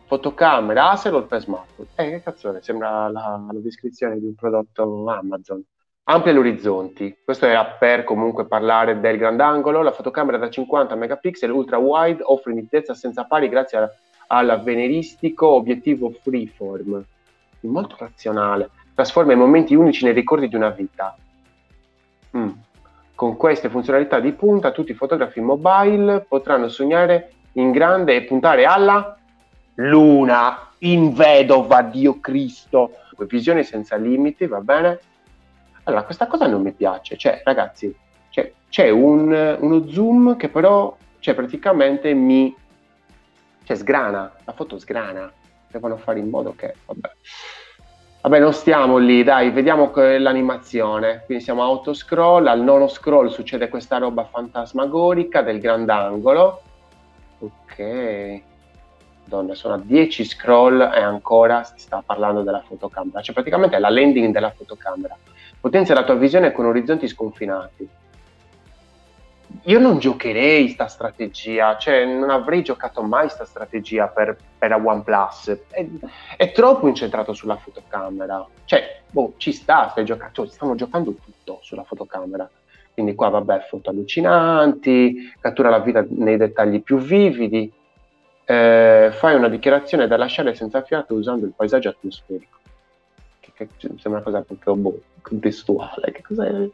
Fotocamera 0.04 0.90
Hasselblad 0.90 1.26
per 1.26 1.40
smartphone. 1.40 1.88
Eh, 1.94 2.10
che 2.10 2.22
cazzo 2.22 2.54
è? 2.54 2.60
Sembra 2.60 3.08
la, 3.08 3.42
la 3.50 3.60
descrizione 3.60 4.18
di 4.18 4.26
un 4.26 4.34
prodotto 4.34 5.08
Amazon. 5.08 5.64
Amplia 6.04 6.34
gli 6.34 6.38
orizzonti. 6.38 7.16
Questo 7.24 7.46
era 7.46 7.64
per 7.64 8.04
comunque 8.04 8.46
parlare 8.46 9.00
del 9.00 9.16
grandangolo. 9.16 9.80
La 9.80 9.92
fotocamera 9.92 10.36
da 10.36 10.50
50 10.50 10.94
megapixel 10.96 11.50
ultra 11.50 11.78
wide 11.78 12.22
offre 12.24 12.52
nitidezza 12.52 12.92
senza 12.92 13.24
pari 13.24 13.48
grazie 13.48 13.88
all'avveniristico 14.26 15.48
obiettivo 15.48 16.10
freeform. 16.10 17.06
Molto 17.60 17.96
razionale. 17.98 18.70
Trasforma 18.94 19.32
i 19.32 19.36
momenti 19.36 19.74
unici 19.74 20.04
nei 20.04 20.12
ricordi 20.12 20.48
di 20.48 20.56
una 20.56 20.70
vita. 20.70 21.16
Mm. 22.36 22.50
Con 23.14 23.36
queste 23.36 23.68
funzionalità 23.68 24.18
di 24.18 24.32
punta, 24.32 24.70
tutti 24.70 24.92
i 24.92 24.94
fotografi 24.94 25.40
mobile 25.40 26.24
potranno 26.26 26.68
sognare 26.68 27.32
in 27.52 27.70
grande 27.70 28.16
e 28.16 28.22
puntare 28.22 28.64
alla 28.64 29.16
luna, 29.74 30.70
in 30.78 31.12
vedova, 31.12 31.82
Dio 31.82 32.20
Cristo. 32.20 32.92
Visione 33.28 33.64
senza 33.64 33.96
limiti, 33.96 34.46
va 34.46 34.60
bene? 34.60 34.98
Allora, 35.82 36.04
questa 36.04 36.26
cosa 36.26 36.46
non 36.46 36.62
mi 36.62 36.72
piace. 36.72 37.18
Cioè, 37.18 37.42
ragazzi, 37.44 37.94
cioè, 38.30 38.50
c'è 38.70 38.88
un, 38.88 39.58
uno 39.60 39.88
zoom 39.88 40.36
che 40.36 40.48
però, 40.48 40.96
cioè, 41.18 41.34
praticamente 41.34 42.14
mi... 42.14 42.54
Cioè, 43.64 43.76
sgrana, 43.76 44.32
la 44.44 44.52
foto 44.52 44.78
sgrana. 44.78 45.30
Devono 45.70 45.96
fare 45.96 46.18
in 46.18 46.28
modo 46.28 46.54
che... 46.56 46.74
Vabbè. 46.86 47.10
Vabbè, 48.22 48.38
non 48.38 48.52
stiamo 48.52 48.98
lì, 48.98 49.22
dai, 49.22 49.50
vediamo 49.50 49.90
l'animazione. 49.94 51.22
Quindi 51.24 51.42
siamo 51.42 51.62
autoscroll, 51.62 52.46
al 52.48 52.60
nono 52.60 52.86
scroll 52.86 53.28
succede 53.28 53.68
questa 53.68 53.96
roba 53.96 54.24
fantasmagorica 54.24 55.40
del 55.40 55.58
grandangolo. 55.58 56.62
Ok. 57.38 58.42
Donne, 59.24 59.54
sono 59.54 59.74
a 59.74 59.80
10 59.82 60.24
scroll 60.24 60.80
e 60.80 61.00
ancora 61.00 61.64
si 61.64 61.78
sta 61.78 62.02
parlando 62.04 62.42
della 62.42 62.60
fotocamera. 62.60 63.22
Cioè 63.22 63.32
praticamente 63.32 63.76
è 63.76 63.78
la 63.78 63.88
landing 63.88 64.32
della 64.32 64.50
fotocamera. 64.50 65.16
Potenzia 65.58 65.94
la 65.94 66.04
tua 66.04 66.16
visione 66.16 66.52
con 66.52 66.66
orizzonti 66.66 67.08
sconfinati 67.08 67.88
io 69.64 69.78
non 69.78 69.98
giocherei 69.98 70.68
sta 70.68 70.86
strategia, 70.86 71.76
cioè 71.76 72.04
non 72.04 72.30
avrei 72.30 72.62
giocato 72.62 73.02
mai 73.02 73.28
sta 73.28 73.44
strategia 73.44 74.08
per, 74.08 74.36
per 74.58 74.70
la 74.70 74.76
OnePlus. 74.82 75.58
È, 75.68 75.86
è, 76.36 76.52
troppo 76.52 76.88
incentrato 76.88 77.32
sulla 77.32 77.56
fotocamera. 77.56 78.46
Cioè, 78.64 79.02
boh, 79.10 79.34
ci 79.36 79.52
sta, 79.52 79.88
stai 79.90 80.04
giocando, 80.04 80.34
cioè, 80.34 80.46
stanno 80.48 80.74
giocando 80.74 81.14
tutto 81.14 81.58
sulla 81.62 81.84
fotocamera. 81.84 82.48
Quindi 82.92 83.14
qua, 83.14 83.28
vabbè, 83.28 83.66
foto 83.68 83.90
allucinanti, 83.90 85.32
cattura 85.40 85.68
la 85.68 85.80
vita 85.80 86.04
nei 86.08 86.36
dettagli 86.36 86.82
più 86.82 86.98
vividi, 86.98 87.70
eh, 88.44 89.10
fai 89.12 89.34
una 89.34 89.48
dichiarazione 89.48 90.06
da 90.06 90.16
lasciare 90.16 90.54
senza 90.54 90.82
fiato 90.82 91.14
usando 91.14 91.46
il 91.46 91.52
paesaggio 91.54 91.90
atmosferico. 91.90 92.58
Che, 93.40 93.52
che 93.54 93.68
sembra 93.78 94.08
una 94.10 94.22
cosa 94.22 94.42
proprio 94.42 94.74
boh, 94.74 95.00
contestuale. 95.20 96.12
Che 96.12 96.22
cos'è? 96.22 96.68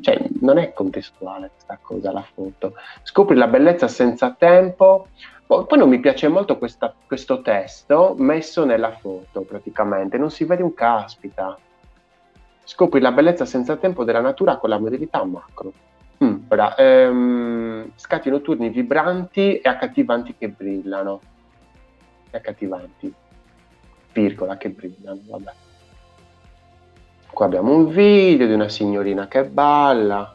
Cioè, 0.00 0.28
non 0.40 0.58
è 0.58 0.72
contestuale 0.72 1.50
questa 1.52 1.78
cosa, 1.80 2.12
la 2.12 2.22
foto. 2.22 2.74
Scopri 3.02 3.36
la 3.36 3.46
bellezza 3.46 3.88
senza 3.88 4.34
tempo. 4.36 5.08
Poi, 5.46 5.78
non 5.78 5.88
mi 5.88 6.00
piace 6.00 6.28
molto 6.28 6.58
questa, 6.58 6.94
questo 7.06 7.40
testo 7.40 8.14
messo 8.18 8.64
nella 8.64 8.92
foto, 8.92 9.42
praticamente. 9.42 10.18
Non 10.18 10.30
si 10.30 10.44
vede 10.44 10.62
un 10.62 10.74
caspita. 10.74 11.56
Scopri 12.64 13.00
la 13.00 13.12
bellezza 13.12 13.44
senza 13.44 13.76
tempo 13.76 14.04
della 14.04 14.20
natura 14.20 14.58
con 14.58 14.68
la 14.68 14.78
modalità 14.78 15.24
macro. 15.24 15.72
Mm, 16.22 16.36
ora, 16.48 16.74
ehm, 16.74 17.92
scatti 17.94 18.28
notturni 18.28 18.68
vibranti 18.68 19.58
e 19.58 19.68
accattivanti 19.68 20.34
che 20.36 20.48
brillano. 20.48 21.20
E 22.30 22.36
accattivanti. 22.36 23.14
Virgola 24.12 24.56
che 24.56 24.70
brillano, 24.70 25.20
vabbè. 25.24 25.52
Qua 27.38 27.46
abbiamo 27.46 27.72
un 27.72 27.86
video 27.86 28.48
di 28.48 28.52
una 28.52 28.68
signorina 28.68 29.28
che 29.28 29.44
balla. 29.44 30.32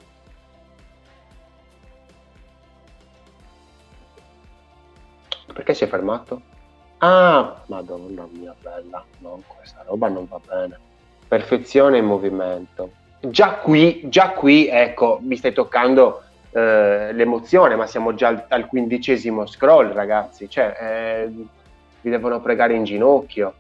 Perché 5.54 5.74
si 5.74 5.84
è 5.84 5.88
fermato? 5.88 6.42
Ah, 7.00 7.62
madonna 7.66 8.26
mia 8.32 8.56
bella, 8.58 9.04
no, 9.18 9.44
questa 9.46 9.84
roba 9.86 10.08
non 10.08 10.28
va 10.30 10.40
bene. 10.48 10.80
Perfezione 11.28 11.98
in 11.98 12.06
movimento. 12.06 12.92
Già 13.20 13.56
qui, 13.56 14.08
già 14.08 14.30
qui, 14.30 14.70
ecco, 14.70 15.20
mi 15.22 15.36
stai 15.36 15.52
toccando 15.52 16.24
eh, 16.52 17.12
l'emozione, 17.12 17.76
ma 17.76 17.86
siamo 17.86 18.14
già 18.14 18.30
al, 18.30 18.46
al, 18.48 18.68
quindicesimo 18.68 19.46
scroll, 19.46 19.92
ragazzi. 19.92 20.50
Cioè, 20.50 20.78
eh, 20.80 21.28
vi 22.00 22.10
devono 22.10 22.40
pregare 22.40 22.76
in 22.76 22.86
ginocchio 22.86 23.56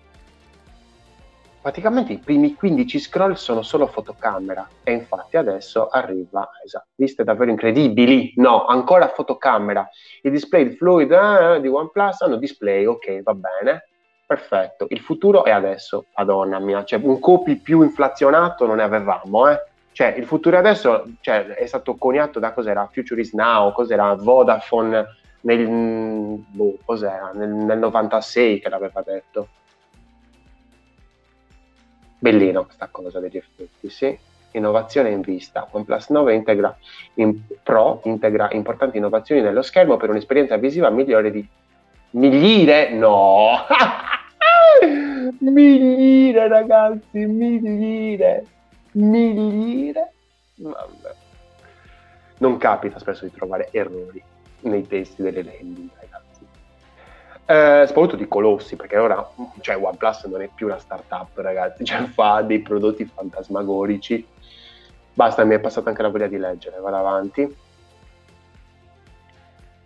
praticamente 1.63 2.11
i 2.11 2.17
primi 2.17 2.55
15 2.55 2.99
scroll 2.99 3.33
sono 3.35 3.61
solo 3.61 3.87
fotocamera 3.87 4.67
e 4.83 4.91
infatti 4.91 5.37
adesso 5.37 5.87
arriva, 5.87 6.49
esatto, 6.61 6.87
viste 6.95 7.23
davvero 7.23 7.51
incredibili, 7.51 8.33
no, 8.35 8.65
ancora 8.65 9.07
fotocamera, 9.07 9.87
i 10.23 10.29
display 10.29 10.75
fluid 10.75 11.11
eh, 11.11 11.61
di 11.61 11.69
OnePlus 11.69 12.19
hanno 12.19 12.35
display, 12.35 12.83
ok, 12.83 13.23
va 13.23 13.33
bene, 13.33 13.87
perfetto, 14.25 14.87
il 14.89 14.99
futuro 14.99 15.45
è 15.45 15.51
adesso, 15.51 16.07
madonna 16.17 16.59
mia, 16.59 16.83
cioè 16.83 16.99
un 17.01 17.17
copy 17.19 17.55
più 17.55 17.81
inflazionato 17.81 18.65
non 18.65 18.75
ne 18.75 18.83
avevamo, 18.83 19.49
eh. 19.49 19.63
Cioè, 19.93 20.15
il 20.17 20.25
futuro 20.25 20.57
adesso 20.57 21.05
cioè, 21.21 21.45
è 21.45 21.67
stato 21.67 21.95
coniato 21.95 22.39
da 22.39 22.51
cos'era? 22.51 22.89
Future 22.91 23.21
is 23.21 23.31
Now, 23.33 23.71
cos'era? 23.71 24.15
Vodafone 24.15 25.05
nel, 25.41 25.67
boh, 25.67 26.79
cos'era? 26.83 27.29
nel, 27.35 27.49
nel 27.49 27.77
96 27.77 28.59
che 28.59 28.69
l'aveva 28.69 29.03
detto 29.03 29.49
bellino 32.23 32.63
questa 32.63 32.87
cosa 32.89 33.19
degli 33.19 33.35
effetti, 33.35 33.89
sì. 33.89 34.17
Innovazione 34.51 35.09
in 35.09 35.21
vista. 35.21 35.67
OnePlus 35.69 36.09
9 36.09 36.33
integra 36.33 36.77
in 37.15 37.41
Pro 37.61 38.01
integra 38.05 38.49
importanti 38.51 38.97
innovazioni 38.97 39.41
nello 39.41 39.61
schermo 39.61 39.97
per 39.97 40.09
un'esperienza 40.09 40.55
visiva 40.57 40.89
migliore 40.89 41.31
di 41.31 41.45
migliore, 42.11 42.91
no! 42.91 43.65
migliore 45.39 46.47
ragazzi, 46.47 47.25
migliore, 47.25 48.45
migliore. 48.91 50.11
Non 52.37 52.57
capita 52.57 52.99
spesso 52.99 53.25
di 53.25 53.31
trovare 53.31 53.67
errori 53.71 54.23
nei 54.61 54.87
testi 54.87 55.23
delle 55.23 55.43
landing. 55.43 55.89
Eh, 57.45 57.83
soprattutto 57.85 58.15
di 58.15 58.27
colossi, 58.27 58.77
perché 58.77 58.97
ora 58.97 59.29
cioè, 59.59 59.75
OnePlus 59.75 60.23
non 60.25 60.41
è 60.41 60.49
più 60.53 60.67
una 60.67 60.79
startup, 60.79 61.35
ragazzi, 61.35 61.83
cioè, 61.83 62.03
fa 62.05 62.41
dei 62.41 62.59
prodotti 62.59 63.05
fantasmagorici. 63.05 64.25
Basta, 65.13 65.43
mi 65.43 65.55
è 65.55 65.59
passata 65.59 65.89
anche 65.89 66.01
la 66.01 66.07
voglia 66.07 66.27
di 66.27 66.37
leggere, 66.37 66.79
vado 66.79 66.95
avanti. 66.95 67.55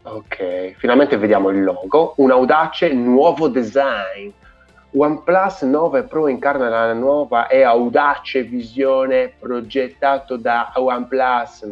Ok, 0.03 0.75
finalmente 0.77 1.17
vediamo 1.17 1.49
il 1.49 1.63
logo, 1.63 2.13
un 2.17 2.31
audace 2.31 2.93
nuovo 2.93 3.47
design. 3.47 4.29
OnePlus 4.89 5.63
9 5.63 6.03
Pro 6.03 6.27
incarna 6.27 6.69
la 6.69 6.93
nuova 6.93 7.47
e 7.47 7.63
audace 7.63 8.43
visione 8.43 9.33
progettato 9.37 10.37
da 10.37 10.71
OnePlus. 10.75 11.67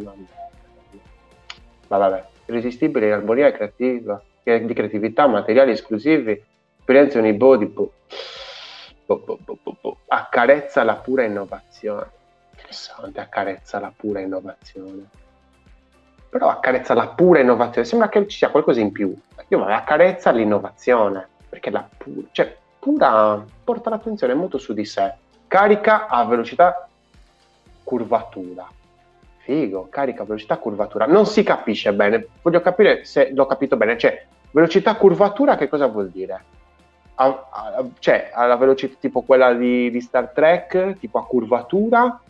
Ma 1.88 1.98
vabbè, 1.98 2.25
irresistibile, 2.48 3.13
armonia 3.13 3.51
creativa 3.51 4.22
di 4.46 4.74
creatività, 4.74 5.25
materiali 5.25 5.72
esclusivi, 5.72 6.40
esperienze 6.78 7.18
unibody, 7.18 7.66
boh. 7.66 7.92
Boh, 9.06 9.18
boh, 9.18 9.40
boh, 9.44 9.58
boh, 9.62 9.78
boh. 9.82 9.98
accarezza 10.08 10.84
la 10.84 10.96
pura 10.96 11.24
innovazione. 11.24 12.10
Interessante, 12.52 13.20
accarezza 13.20 13.80
la 13.80 13.92
pura 13.96 14.20
innovazione. 14.20 15.10
Però 16.30 16.50
accarezza 16.50 16.94
la 16.94 17.08
pura 17.08 17.40
innovazione, 17.40 17.88
sembra 17.88 18.10
che 18.10 18.28
ci 18.28 18.38
sia 18.38 18.50
qualcosa 18.50 18.80
in 18.80 18.92
più. 18.92 19.16
Io 19.48 19.60
ma 19.60 19.75
accarezza 19.75 20.32
l'innovazione, 20.32 21.28
perché 21.50 21.72
la 21.72 21.88
pura, 21.98 22.28
cioè, 22.32 22.56
pura 22.78 23.44
porta 23.64 23.90
l'attenzione 23.90 24.36
molto 24.36 24.60
su 24.60 24.74
di 24.74 24.86
sé. 24.86 25.14
Carica 25.48 26.08
a 26.08 26.24
velocità 26.25 26.88
curvatura 27.84 28.68
figo, 29.46 29.88
carica, 29.90 30.24
velocità, 30.24 30.58
curvatura. 30.58 31.06
Non 31.06 31.28
si 31.28 31.44
capisce 31.44 31.94
bene, 31.94 32.28
voglio 32.42 32.62
capire 32.62 33.06
se 33.06 33.32
l'ho 33.32 33.46
capito 33.46 33.78
bene, 33.78 33.96
cioè 33.96 34.25
Velocità 34.56 34.96
curvatura 34.96 35.58
che 35.58 35.68
cosa 35.68 35.88
vuol 35.88 36.08
dire? 36.08 36.44
A, 37.16 37.26
a, 37.26 37.86
cioè, 38.00 38.32
alla 38.34 38.56
velocità 38.56 38.96
tipo 38.98 39.22
quella 39.24 39.54
di, 39.54 39.92
di, 39.92 40.00
Star 40.00 40.30
Trek, 40.30 40.98
tipo 40.98 41.18
a 41.18 41.26
curvatura, 41.26 42.22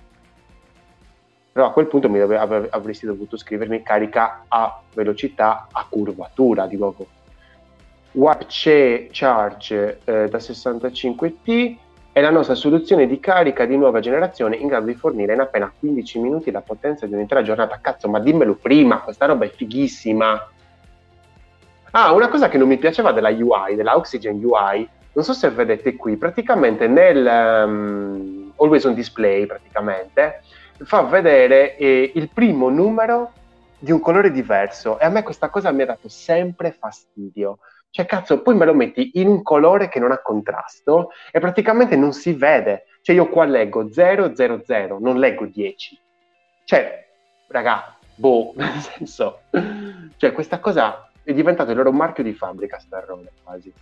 però 1.51 1.67
a 1.67 1.71
quel 1.71 1.85
punto 1.85 2.09
mi 2.09 2.17
dove, 2.17 2.35
avresti 2.35 3.05
dovuto 3.05 3.37
scrivermi 3.37 3.83
carica 3.83 4.45
a 4.47 4.81
velocità 4.95 5.67
a 5.71 5.85
curvatura, 5.87 6.65
dico 6.65 6.95
Warp 8.13 8.45
Charge 8.47 9.99
eh, 10.03 10.27
da 10.27 10.37
65T 10.39 11.77
è 12.11 12.21
la 12.21 12.31
nostra 12.31 12.55
soluzione 12.55 13.05
di 13.05 13.19
carica 13.19 13.65
di 13.65 13.77
nuova 13.77 13.99
generazione 13.99 14.55
in 14.55 14.65
grado 14.65 14.87
di 14.87 14.95
fornire 14.95 15.33
in 15.35 15.41
appena 15.41 15.71
15 15.77 16.19
minuti 16.21 16.49
la 16.49 16.61
potenza 16.61 17.05
di 17.05 17.13
un'intera 17.13 17.43
giornata. 17.43 17.77
Cazzo, 17.79 18.09
ma 18.09 18.19
dimmelo 18.19 18.55
prima, 18.55 19.01
questa 19.01 19.27
roba 19.27 19.45
è 19.45 19.49
fighissima. 19.49 20.53
Ah, 21.97 22.11
una 22.11 22.27
cosa 22.27 22.49
che 22.49 22.57
non 22.57 22.67
mi 22.67 22.77
piaceva 22.77 23.13
della 23.13 23.29
UI, 23.29 23.75
della 23.75 23.95
Oxygen 23.95 24.43
UI, 24.43 24.85
non 25.13 25.23
so 25.23 25.31
se 25.31 25.49
vedete 25.49 25.95
qui, 25.95 26.17
praticamente 26.17 26.87
nel 26.87 27.25
um, 27.25 28.51
Always 28.57 28.83
on 28.83 28.93
Display, 28.93 29.45
praticamente, 29.45 30.41
fa 30.83 31.03
vedere 31.03 31.77
eh, 31.77 32.11
il 32.13 32.29
primo 32.33 32.67
numero 32.67 33.31
di 33.79 33.93
un 33.93 34.01
colore 34.01 34.29
diverso 34.29 34.99
e 34.99 35.05
a 35.05 35.09
me 35.09 35.23
questa 35.23 35.47
cosa 35.47 35.71
mi 35.71 35.83
ha 35.83 35.85
dato 35.85 36.09
sempre 36.09 36.75
fastidio 36.77 37.59
cioè, 37.95 38.05
cazzo, 38.05 38.41
poi 38.41 38.55
me 38.55 38.65
lo 38.65 38.73
metti 38.73 39.11
in 39.13 39.29
un 39.29 39.41
colore 39.41 39.87
che 39.87 39.99
non 39.99 40.11
ha 40.11 40.21
contrasto 40.21 41.11
e 41.31 41.39
praticamente 41.39 41.95
non 41.95 42.11
si 42.11 42.33
vede. 42.33 42.87
Cioè, 43.01 43.15
io 43.15 43.29
qua 43.29 43.45
leggo 43.45 43.89
000, 43.89 44.33
non 44.99 45.17
leggo 45.17 45.45
10. 45.45 45.97
Cioè, 46.65 47.07
raga, 47.47 47.95
boh, 48.15 48.51
nel 48.59 48.81
senso... 48.81 49.43
Cioè, 50.17 50.33
questa 50.33 50.59
cosa 50.59 51.04
è 51.25 51.33
diventato 51.33 51.71
il 51.71 51.77
loro 51.77 51.91
marchio 51.91 52.23
di 52.23 52.33
fabbrica, 52.33 52.77
sta 52.79 52.99
errore, 52.99 53.31
quasi. 53.43 53.73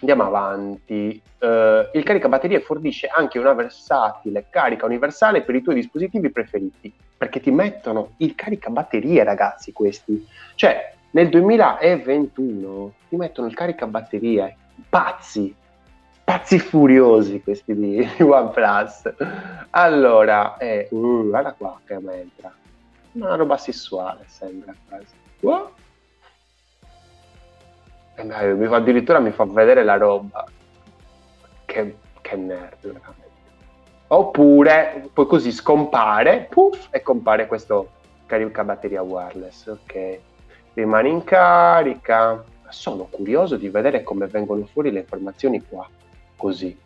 Andiamo 0.00 0.24
avanti. 0.24 1.22
Uh, 1.38 1.88
il 1.94 2.02
caricabatterie 2.02 2.60
fornisce 2.60 3.06
anche 3.06 3.38
una 3.38 3.54
versatile 3.54 4.46
carica 4.50 4.84
universale 4.84 5.42
per 5.42 5.54
i 5.54 5.62
tuoi 5.62 5.76
dispositivi 5.76 6.28
preferiti, 6.30 6.92
perché 7.16 7.40
ti 7.40 7.50
mettono 7.50 8.14
il 8.18 8.34
caricabatterie, 8.34 9.22
ragazzi, 9.24 9.72
questi. 9.72 10.26
Cioè, 10.56 10.92
nel 11.12 11.28
2021 11.28 12.92
ti 13.08 13.16
mettono 13.16 13.46
il 13.46 13.54
caricabatterie, 13.54 14.56
pazzi, 14.88 15.54
pazzi 16.24 16.58
furiosi 16.58 17.40
questi 17.40 17.74
di, 17.74 17.96
di 18.16 18.22
OnePlus. 18.22 19.14
Allora, 19.70 20.56
eh, 20.56 20.88
uh, 20.90 21.28
guarda 21.28 21.52
qua 21.52 21.80
che 21.86 21.94
entra. 21.94 22.52
Una 23.12 23.36
roba 23.36 23.56
sessuale 23.56 24.24
sembra 24.26 24.74
quasi. 24.88 25.14
Uh. 25.40 25.75
Eh, 28.16 28.54
mi 28.54 28.66
fa, 28.66 28.76
addirittura 28.76 29.20
mi 29.20 29.30
fa 29.30 29.44
vedere 29.44 29.84
la 29.84 29.96
roba. 29.96 30.44
Che, 31.64 31.96
che 32.20 32.36
nerd, 32.36 32.80
veramente. 32.80 33.24
Oppure 34.08 35.08
poi 35.12 35.26
così 35.26 35.52
scompare, 35.52 36.46
puff, 36.48 36.88
e 36.90 37.02
compare 37.02 37.46
questo 37.46 37.90
caricabatteria 38.26 39.02
wireless, 39.02 39.66
ok 39.66 40.20
rimane 40.76 41.08
in 41.08 41.24
carica. 41.24 42.44
Sono 42.68 43.04
curioso 43.04 43.56
di 43.56 43.68
vedere 43.68 44.02
come 44.02 44.26
vengono 44.26 44.66
fuori 44.66 44.90
le 44.90 45.00
informazioni 45.00 45.64
qua, 45.66 45.88
così. 46.36 46.76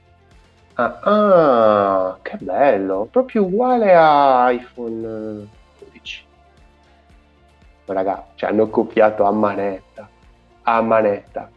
Ah, 0.75 1.01
ah 1.03 2.19
che 2.23 2.37
bello, 2.39 3.09
proprio 3.11 3.43
uguale 3.43 3.95
a 3.95 4.51
iPhone 4.51 5.49
12. 5.79 6.25
Raga, 7.87 8.27
ci 8.35 8.45
hanno 8.45 8.69
copiato 8.69 9.25
a 9.25 9.33
manetta, 9.33 10.09
a 10.63 10.81
manetta. 10.83 11.51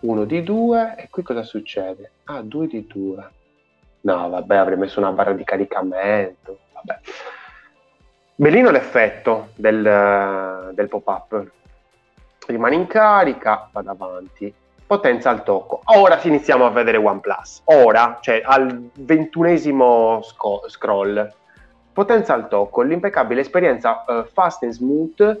Uno 0.00 0.24
di 0.24 0.42
due, 0.42 0.94
e 0.96 1.08
qui 1.08 1.22
cosa 1.22 1.42
succede? 1.42 2.10
Ah, 2.24 2.42
due 2.42 2.66
di 2.66 2.86
due. 2.86 3.26
No, 4.02 4.28
vabbè, 4.28 4.56
avrei 4.56 4.76
messo 4.76 5.00
una 5.00 5.12
barra 5.12 5.32
di 5.32 5.44
caricamento. 5.44 6.58
Vabbè. 6.72 7.00
Bellino 8.34 8.70
l'effetto 8.70 9.48
del, 9.54 10.72
del 10.74 10.88
pop-up. 10.88 11.50
Rimane 12.46 12.74
in 12.74 12.86
carica, 12.86 13.68
vado 13.72 13.90
avanti. 13.90 14.52
Potenza 14.86 15.30
al 15.30 15.42
tocco. 15.42 15.80
Ora 15.84 16.20
iniziamo 16.22 16.66
a 16.66 16.70
vedere 16.70 16.98
OnePlus. 16.98 17.62
Ora, 17.64 18.18
cioè 18.20 18.42
al 18.44 18.90
ventunesimo 18.92 20.20
sco- 20.22 20.64
scroll. 20.68 21.32
Potenza 21.94 22.34
al 22.34 22.48
tocco, 22.48 22.82
l'impeccabile 22.82 23.40
esperienza 23.40 24.04
uh, 24.06 24.24
fast 24.24 24.64
and 24.64 24.72
smooth 24.72 25.40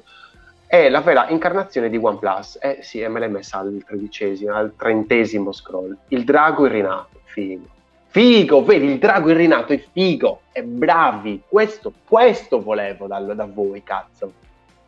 è 0.66 0.88
la 0.88 1.00
vera 1.00 1.28
incarnazione 1.28 1.88
di 1.88 1.96
OnePlus. 1.96 2.58
Eh 2.60 2.78
sì, 2.82 3.06
me 3.06 3.20
l'hai 3.20 3.30
messa 3.30 3.58
al 3.58 3.82
tredicesimo, 3.86 4.54
al 4.54 4.74
trentesimo 4.76 5.52
scroll. 5.52 5.96
Il 6.08 6.24
drago 6.24 6.66
irrinato, 6.66 7.20
figo 7.24 7.72
Figo, 8.14 8.62
vedi, 8.62 8.86
il 8.86 8.98
drago 9.00 9.30
irrinato 9.30 9.72
è 9.72 9.84
figo, 9.90 10.42
è 10.52 10.62
bravi, 10.62 11.42
questo, 11.48 11.92
questo 12.06 12.62
volevo 12.62 13.08
da, 13.08 13.18
da 13.18 13.44
voi, 13.44 13.82
cazzo. 13.82 14.34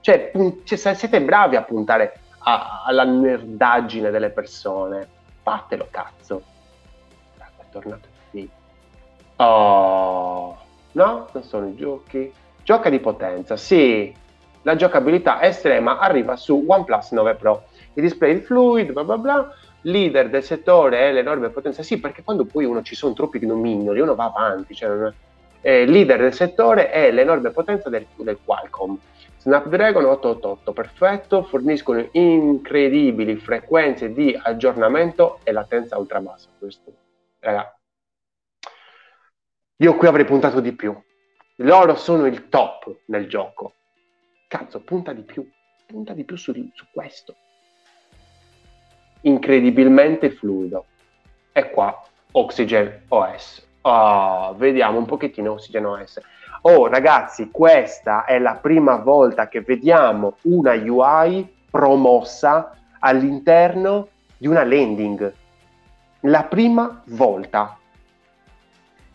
Cioè, 0.01 0.29
pun- 0.31 0.61
cioè, 0.63 0.95
siete 0.95 1.21
bravi 1.21 1.57
a 1.57 1.63
puntare 1.63 2.21
a- 2.39 2.85
alla 2.87 3.03
nerdaggine 3.03 4.11
delle 4.13 4.31
persone, 4.31 5.09
fatelo, 5.43 5.89
cazzo. 5.91 6.41
È 7.37 7.65
tornato 7.69 8.07
qui. 8.31 8.49
Oh, 9.39 10.57
no, 10.93 11.27
non 11.33 11.43
sono 11.43 11.67
i 11.67 11.75
giochi. 11.75 12.33
Gioca 12.63 12.89
di 12.91 13.01
potenza, 13.01 13.57
sì, 13.57 14.15
la 14.67 14.75
giocabilità 14.75 15.41
estrema 15.43 15.99
arriva 15.99 16.35
su 16.35 16.65
OnePlus 16.67 17.13
9 17.13 17.35
Pro. 17.37 17.67
Il 17.95 18.03
display 18.03 18.41
fluid, 18.41 18.91
bla 18.91 19.05
bla 19.05 19.17
bla 19.17 19.55
leader 19.83 20.29
del 20.29 20.43
settore 20.43 20.99
è 20.99 21.13
l'enorme 21.13 21.51
potenza, 21.51 21.85
sì, 21.85 22.01
perché 22.01 22.25
quando 22.25 22.45
poi 22.45 22.65
uno 22.65 22.83
ci 22.83 22.97
sono 22.97 23.13
troppi 23.13 23.45
nomignoli, 23.47 24.01
uno 24.01 24.17
va 24.17 24.25
avanti, 24.25 24.75
cioè, 24.75 25.13
eh, 25.61 25.87
leader 25.87 26.19
del 26.19 26.35
settore 26.35 26.91
è 26.91 27.13
l'enorme 27.13 27.51
potenza 27.51 27.89
del, 27.89 28.05
del 28.17 28.39
Qualcomm. 28.45 28.97
Snapdragon 29.39 30.05
888, 30.05 30.73
perfetto, 30.73 31.43
forniscono 31.45 32.05
incredibili 32.13 33.37
frequenze 33.37 34.13
di 34.13 34.37
aggiornamento 34.41 35.39
e 35.45 35.53
latenza 35.53 35.97
ultra 35.97 36.21
bassa. 36.21 36.49
Questo, 36.59 36.93
raga, 37.39 37.73
io 39.77 39.95
qui 39.95 40.09
avrei 40.09 40.25
puntato 40.25 40.59
di 40.59 40.73
più. 40.73 41.01
Loro 41.61 41.95
sono 41.95 42.27
il 42.27 42.49
top 42.49 43.03
nel 43.07 43.29
gioco. 43.29 43.75
Cazzo, 44.49 44.81
punta 44.81 45.13
di 45.13 45.23
più, 45.23 45.49
punta 45.87 46.13
di 46.13 46.25
più 46.25 46.37
su, 46.37 46.53
su 46.73 46.87
questo 46.93 47.37
incredibilmente 49.27 50.31
fluido. 50.31 50.87
E 51.53 51.71
qua 51.71 52.03
Oxygen 52.33 53.03
OS. 53.09 53.65
Oh, 53.83 54.55
vediamo 54.55 54.99
un 54.99 55.05
pochettino 55.05 55.53
Oxygen 55.53 55.85
OS. 55.85 56.21
Oh 56.63 56.89
ragazzi, 56.89 57.51
questa 57.51 58.25
è 58.25 58.39
la 58.39 58.57
prima 58.57 58.97
volta 58.97 59.49
che 59.49 59.61
vediamo 59.61 60.37
una 60.43 60.73
UI 60.73 61.55
promossa 61.71 62.73
all'interno 62.99 64.09
di 64.37 64.49
una 64.49 64.65
landing. 64.65 65.33
La 66.21 66.45
prima 66.45 67.03
volta. 67.07 67.79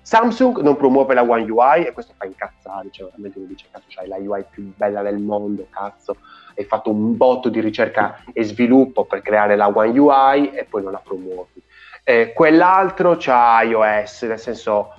Samsung 0.03 0.61
non 0.61 0.75
promuove 0.77 1.13
la 1.13 1.21
One 1.21 1.49
UI 1.49 1.85
e 1.85 1.91
questo 1.91 2.13
fa 2.17 2.25
incazzare, 2.25 2.89
cioè 2.91 3.05
veramente 3.05 3.39
mi 3.39 3.47
dice 3.47 3.67
cazzo 3.71 3.85
c'hai 3.89 4.07
la 4.07 4.17
UI 4.17 4.43
più 4.49 4.73
bella 4.75 5.01
del 5.03 5.19
mondo, 5.19 5.67
cazzo, 5.69 6.17
hai 6.57 6.65
fatto 6.65 6.89
un 6.89 7.15
botto 7.15 7.49
di 7.49 7.59
ricerca 7.59 8.23
e 8.33 8.43
sviluppo 8.43 9.05
per 9.05 9.21
creare 9.21 9.55
la 9.55 9.67
One 9.67 9.97
UI 9.97 10.51
e 10.51 10.65
poi 10.65 10.81
non 10.83 10.91
la 10.91 11.01
promuovi. 11.03 11.61
Eh, 12.03 12.33
quell'altro 12.33 13.15
c'ha 13.17 13.61
iOS, 13.61 14.23
nel 14.23 14.39
senso 14.39 14.95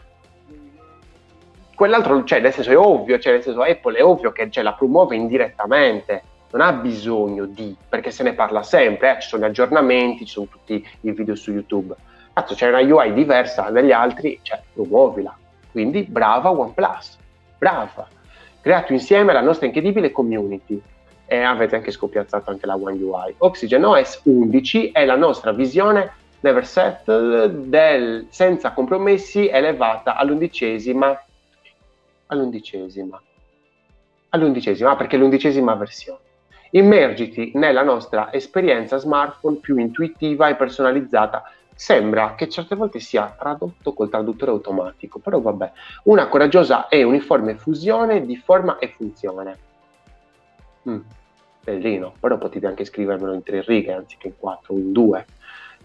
quell'altro, 1.74 2.22
cioè 2.22 2.40
nel 2.40 2.52
senso 2.52 2.70
è 2.70 2.76
ovvio, 2.76 3.18
cioè 3.18 3.32
nel 3.32 3.42
senso 3.42 3.62
Apple 3.62 3.98
è 3.98 4.04
ovvio 4.04 4.30
che 4.30 4.48
cioè, 4.50 4.62
la 4.62 4.74
promuove 4.74 5.16
indirettamente, 5.16 6.22
non 6.52 6.60
ha 6.60 6.72
bisogno 6.74 7.46
di, 7.46 7.74
perché 7.88 8.12
se 8.12 8.22
ne 8.22 8.34
parla 8.34 8.62
sempre, 8.62 9.16
eh, 9.16 9.20
ci 9.20 9.28
sono 9.28 9.42
gli 9.42 9.48
aggiornamenti, 9.48 10.24
ci 10.26 10.32
sono 10.32 10.46
tutti 10.46 10.86
i 11.00 11.10
video 11.10 11.34
su 11.34 11.50
YouTube 11.50 11.96
Cazzo, 12.32 12.54
c'è 12.54 12.68
una 12.68 12.80
UI 12.80 13.12
diversa 13.12 13.68
dagli 13.70 13.92
altri, 13.92 14.38
cioè 14.42 14.60
promuovila. 14.72 15.36
Quindi 15.70 16.02
brava 16.04 16.50
OnePlus, 16.50 17.18
brava. 17.58 18.08
Creato 18.60 18.92
insieme 18.92 19.32
la 19.32 19.40
nostra 19.40 19.66
incredibile 19.66 20.12
community 20.12 20.80
e 21.26 21.42
avete 21.42 21.76
anche 21.76 21.90
scopiazzato 21.90 22.50
anche 22.50 22.66
la 22.66 22.76
One 22.76 23.02
UI. 23.02 23.34
Oxygen 23.38 23.84
OS 23.84 24.20
11 24.24 24.90
è 24.92 25.04
la 25.04 25.16
nostra 25.16 25.52
visione 25.52 26.12
never 26.42 26.66
settled 26.66 27.66
del 27.66 28.26
senza 28.30 28.72
compromessi 28.72 29.48
elevata 29.48 30.16
all'undicesima 30.16 31.16
all'undicesima 32.26 33.20
all'undicesima 34.30 34.96
perché 34.96 35.16
è 35.16 35.18
l'undicesima 35.18 35.74
versione 35.74 36.18
immergiti 36.70 37.52
nella 37.54 37.82
nostra 37.82 38.32
esperienza 38.32 38.96
smartphone 38.96 39.58
più 39.58 39.76
intuitiva 39.76 40.48
e 40.48 40.56
personalizzata 40.56 41.44
sembra 41.82 42.36
che 42.36 42.48
certe 42.48 42.76
volte 42.76 43.00
sia 43.00 43.34
tradotto 43.36 43.92
col 43.92 44.08
traduttore 44.08 44.52
automatico, 44.52 45.18
però 45.18 45.40
vabbè, 45.40 45.72
una 46.04 46.28
coraggiosa 46.28 46.86
e 46.86 47.02
uniforme 47.02 47.56
fusione 47.56 48.24
di 48.24 48.36
forma 48.36 48.78
e 48.78 48.86
funzione. 48.86 49.58
Mm. 50.88 51.00
bellino, 51.64 52.14
però 52.20 52.38
potevi 52.38 52.66
anche 52.66 52.84
scrivermelo 52.84 53.32
in 53.34 53.42
tre 53.42 53.62
righe 53.62 53.92
anziché 53.92 54.28
in 54.28 54.34
quattro 54.38 54.74
o 54.74 54.78
in 54.78 54.92
due. 54.92 55.26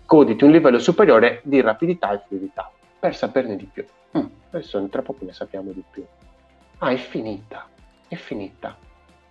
Goditi 0.05 0.43
un 0.43 0.51
livello 0.51 0.77
superiore 0.77 1.41
di 1.43 1.61
rapidità 1.61 2.11
e 2.11 2.21
fluidità, 2.27 2.71
per 2.99 3.15
saperne 3.15 3.55
di 3.55 3.65
più. 3.65 3.83
Mm, 4.15 4.25
adesso 4.51 4.87
tra 4.89 5.01
poco 5.01 5.25
ne 5.25 5.33
sappiamo 5.33 5.71
di 5.71 5.83
più. 5.89 6.05
Ah, 6.77 6.91
è 6.91 6.97
finita, 6.97 7.67
è 8.07 8.15
finita, 8.15 8.77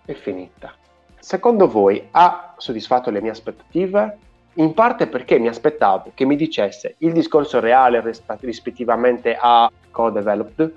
è 0.03 0.13
finita. 0.13 0.75
Secondo 1.17 1.69
voi 1.69 2.09
ha 2.11 2.55
soddisfatto 2.57 3.09
le 3.09 3.21
mie 3.21 3.31
aspettative? 3.31 4.17
In 4.57 4.73
parte 4.73 5.05
perché 5.05 5.37
mi 5.37 5.47
aspettavo 5.47 6.11
che 6.15 6.25
mi 6.25 6.35
dicesse 6.35 6.95
il 6.99 7.11
discorso 7.11 7.59
reale 7.59 8.01
rispettivamente 8.39 9.37
a 9.39 9.71
co-developed 9.91 10.73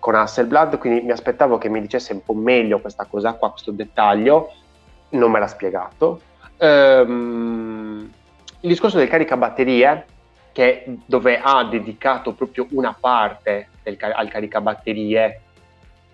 con 0.00 0.16
Hasselblad, 0.16 0.78
quindi 0.78 1.02
mi 1.02 1.12
aspettavo 1.12 1.56
che 1.56 1.68
mi 1.68 1.80
dicesse 1.80 2.12
un 2.12 2.24
po' 2.24 2.34
meglio 2.34 2.80
questa 2.80 3.04
cosa 3.04 3.34
qua, 3.34 3.52
questo 3.52 3.70
dettaglio, 3.70 4.52
non 5.10 5.30
me 5.30 5.38
l'ha 5.38 5.46
spiegato. 5.46 6.20
Ehm, 6.56 8.10
il 8.60 8.68
discorso 8.68 8.98
del 8.98 9.08
caricabatterie, 9.08 10.06
che 10.50 10.84
dove 11.06 11.40
ha 11.40 11.64
dedicato 11.64 12.32
proprio 12.32 12.66
una 12.72 12.96
parte 12.98 13.68
del, 13.84 13.96
al 14.00 14.28
caricabatterie, 14.28 15.40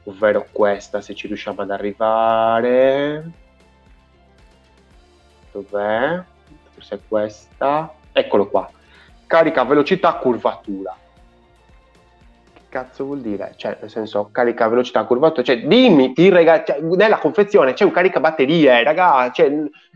ovvero 0.04 0.46
questa, 0.52 1.00
se 1.00 1.14
ci 1.14 1.26
riusciamo 1.26 1.62
ad 1.62 1.70
arrivare. 1.70 3.30
Dov'è? 5.50 6.36
Forse 6.78 6.94
è 6.94 6.98
questa. 7.06 7.92
Eccolo 8.12 8.46
qua. 8.48 8.70
Carica 9.26 9.64
velocità 9.64 10.14
curvatura 10.14 10.96
cazzo 12.68 13.04
vuol 13.04 13.20
dire? 13.20 13.54
Cioè, 13.56 13.78
nel 13.80 13.90
senso, 13.90 14.28
carica 14.30 14.68
velocità 14.68 15.04
curvatura, 15.04 15.42
cioè, 15.42 15.66
dimmi, 15.66 16.12
ti 16.12 16.28
rega- 16.28 16.62
cioè, 16.62 16.80
nella 16.80 17.18
confezione 17.18 17.72
c'è 17.72 17.84
un 17.84 17.90
carica 17.90 18.20
batterie, 18.20 18.82
raga, 18.82 19.30
cioè, 19.32 19.50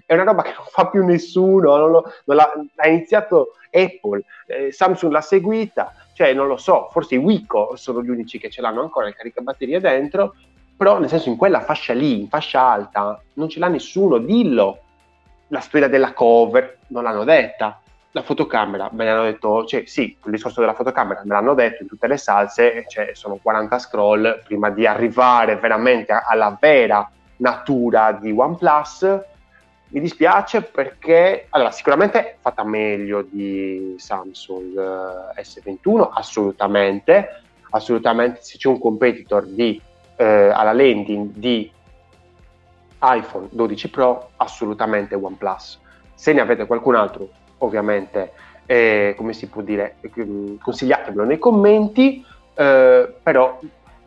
è 0.06 0.14
una 0.14 0.24
roba 0.24 0.42
che 0.42 0.52
non 0.56 0.64
fa 0.68 0.88
più 0.88 1.04
nessuno, 1.04 1.76
non 1.76 1.90
lo, 1.90 2.12
non 2.24 2.36
l'ha, 2.36 2.52
ha 2.76 2.88
iniziato 2.88 3.56
Apple, 3.70 4.24
eh, 4.46 4.72
Samsung 4.72 5.12
l'ha 5.12 5.20
seguita, 5.20 5.94
cioè, 6.14 6.32
non 6.32 6.46
lo 6.46 6.56
so, 6.56 6.88
forse 6.90 7.14
i 7.14 7.18
Wico 7.18 7.76
sono 7.76 8.02
gli 8.02 8.08
unici 8.08 8.38
che 8.38 8.50
ce 8.50 8.60
l'hanno 8.60 8.80
ancora 8.80 9.08
il 9.08 9.14
caricabatterie 9.14 9.80
dentro, 9.80 10.34
però 10.76 10.98
nel 10.98 11.08
senso 11.08 11.28
in 11.28 11.36
quella 11.36 11.60
fascia 11.60 11.92
lì, 11.92 12.20
in 12.20 12.28
fascia 12.28 12.60
alta, 12.60 13.22
non 13.34 13.48
ce 13.48 13.60
l'ha 13.60 13.68
nessuno, 13.68 14.18
dillo. 14.18 14.78
La 15.52 15.60
storia 15.60 15.86
della 15.86 16.14
cover 16.14 16.78
non 16.88 17.02
l'hanno 17.02 17.24
detta 17.24 17.78
la 18.12 18.22
fotocamera, 18.22 18.90
me 18.92 19.04
l'hanno 19.04 19.24
detto, 19.24 19.64
cioè 19.64 19.84
sì, 19.86 20.16
il 20.24 20.30
discorso 20.30 20.60
della 20.60 20.74
fotocamera 20.74 21.22
me 21.24 21.34
l'hanno 21.34 21.54
detto 21.54 21.82
in 21.82 21.88
tutte 21.88 22.06
le 22.06 22.18
salse, 22.18 22.84
cioè 22.86 23.10
sono 23.14 23.38
40 23.40 23.78
scroll 23.78 24.42
prima 24.44 24.70
di 24.70 24.86
arrivare 24.86 25.56
veramente 25.56 26.12
alla 26.12 26.56
vera 26.60 27.10
natura 27.38 28.12
di 28.12 28.30
OnePlus. 28.30 29.20
Mi 29.88 30.00
dispiace 30.00 30.62
perché, 30.62 31.46
allora, 31.50 31.70
sicuramente 31.70 32.18
è 32.18 32.36
fatta 32.40 32.64
meglio 32.64 33.22
di 33.22 33.94
Samsung 33.98 34.78
eh, 35.36 35.42
S21, 35.42 36.10
assolutamente, 36.12 37.42
assolutamente 37.70 38.40
se 38.42 38.58
c'è 38.58 38.68
un 38.68 38.78
competitor 38.78 39.44
di, 39.44 39.80
eh, 40.16 40.24
alla 40.24 40.72
landing 40.72 41.30
di 41.34 41.70
iPhone 43.02 43.48
12 43.50 43.90
Pro, 43.90 44.30
assolutamente 44.36 45.14
OnePlus. 45.14 45.80
Se 46.14 46.32
ne 46.32 46.40
avete 46.40 46.66
qualcun 46.66 46.94
altro 46.94 47.28
ovviamente, 47.58 48.32
eh, 48.66 49.14
come 49.16 49.32
si 49.32 49.48
può 49.48 49.62
dire, 49.62 49.96
eh, 50.00 50.56
consigliatemelo 50.60 51.24
nei 51.24 51.38
commenti, 51.38 52.24
eh, 52.54 53.14
però 53.22 53.58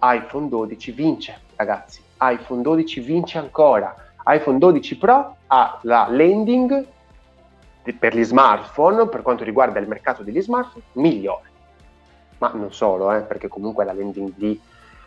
iPhone 0.01 0.49
12 0.49 0.91
vince, 0.91 1.39
ragazzi, 1.55 2.01
iPhone 2.19 2.62
12 2.62 2.99
vince 3.01 3.38
ancora, 3.38 3.93
iPhone 4.25 4.58
12 4.58 4.97
Pro 4.97 5.36
ha 5.47 5.79
la 5.84 6.08
landing 6.10 6.86
per 7.99 8.15
gli 8.15 8.23
smartphone, 8.23 9.08
per 9.08 9.21
quanto 9.21 9.43
riguarda 9.43 9.79
il 9.79 9.88
mercato 9.88 10.23
degli 10.23 10.41
smartphone, 10.41 10.84
migliore. 10.93 11.53
Ma 12.39 12.51
non 12.53 12.73
solo, 12.73 13.12
eh, 13.13 13.21
perché 13.21 13.47
comunque 13.47 13.86
la 13.86 13.93
landing 13.93 14.34
di, 14.36 14.60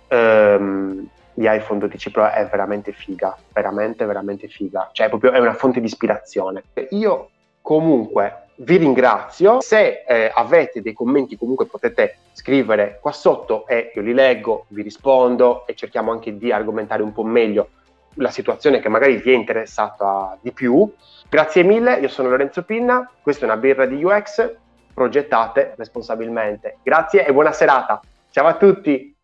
ehm, 0.08 1.08
di, 1.34 1.46
iPhone 1.48 1.78
12 1.78 2.10
Pro 2.10 2.28
è 2.28 2.46
veramente 2.50 2.92
figa, 2.92 3.36
veramente, 3.52 4.04
veramente 4.04 4.48
figa. 4.48 4.88
Cioè, 4.92 5.08
proprio 5.08 5.32
è 5.32 5.38
una 5.38 5.54
fonte 5.54 5.80
di 5.80 5.86
ispirazione. 5.86 6.64
Io 6.90 7.30
Comunque 7.68 8.44
vi 8.60 8.78
ringrazio, 8.78 9.60
se 9.60 10.02
eh, 10.08 10.32
avete 10.34 10.80
dei 10.80 10.94
commenti 10.94 11.36
comunque 11.36 11.66
potete 11.66 12.16
scrivere 12.32 12.98
qua 12.98 13.12
sotto 13.12 13.66
e 13.66 13.92
io 13.94 14.00
li 14.00 14.14
leggo, 14.14 14.64
vi 14.68 14.80
rispondo 14.80 15.66
e 15.66 15.74
cerchiamo 15.74 16.10
anche 16.10 16.38
di 16.38 16.50
argomentare 16.50 17.02
un 17.02 17.12
po' 17.12 17.24
meglio 17.24 17.68
la 18.14 18.30
situazione 18.30 18.80
che 18.80 18.88
magari 18.88 19.18
vi 19.18 19.32
è 19.32 19.34
interessata 19.34 20.38
di 20.40 20.50
più. 20.52 20.90
Grazie 21.28 21.62
mille, 21.62 21.98
io 21.98 22.08
sono 22.08 22.30
Lorenzo 22.30 22.62
Pinna, 22.62 23.06
questa 23.20 23.42
è 23.42 23.50
una 23.50 23.58
birra 23.58 23.84
di 23.84 24.02
UX, 24.02 24.50
progettate 24.94 25.74
responsabilmente. 25.76 26.78
Grazie 26.82 27.26
e 27.26 27.32
buona 27.34 27.52
serata. 27.52 28.00
Ciao 28.30 28.46
a 28.46 28.54
tutti! 28.54 29.17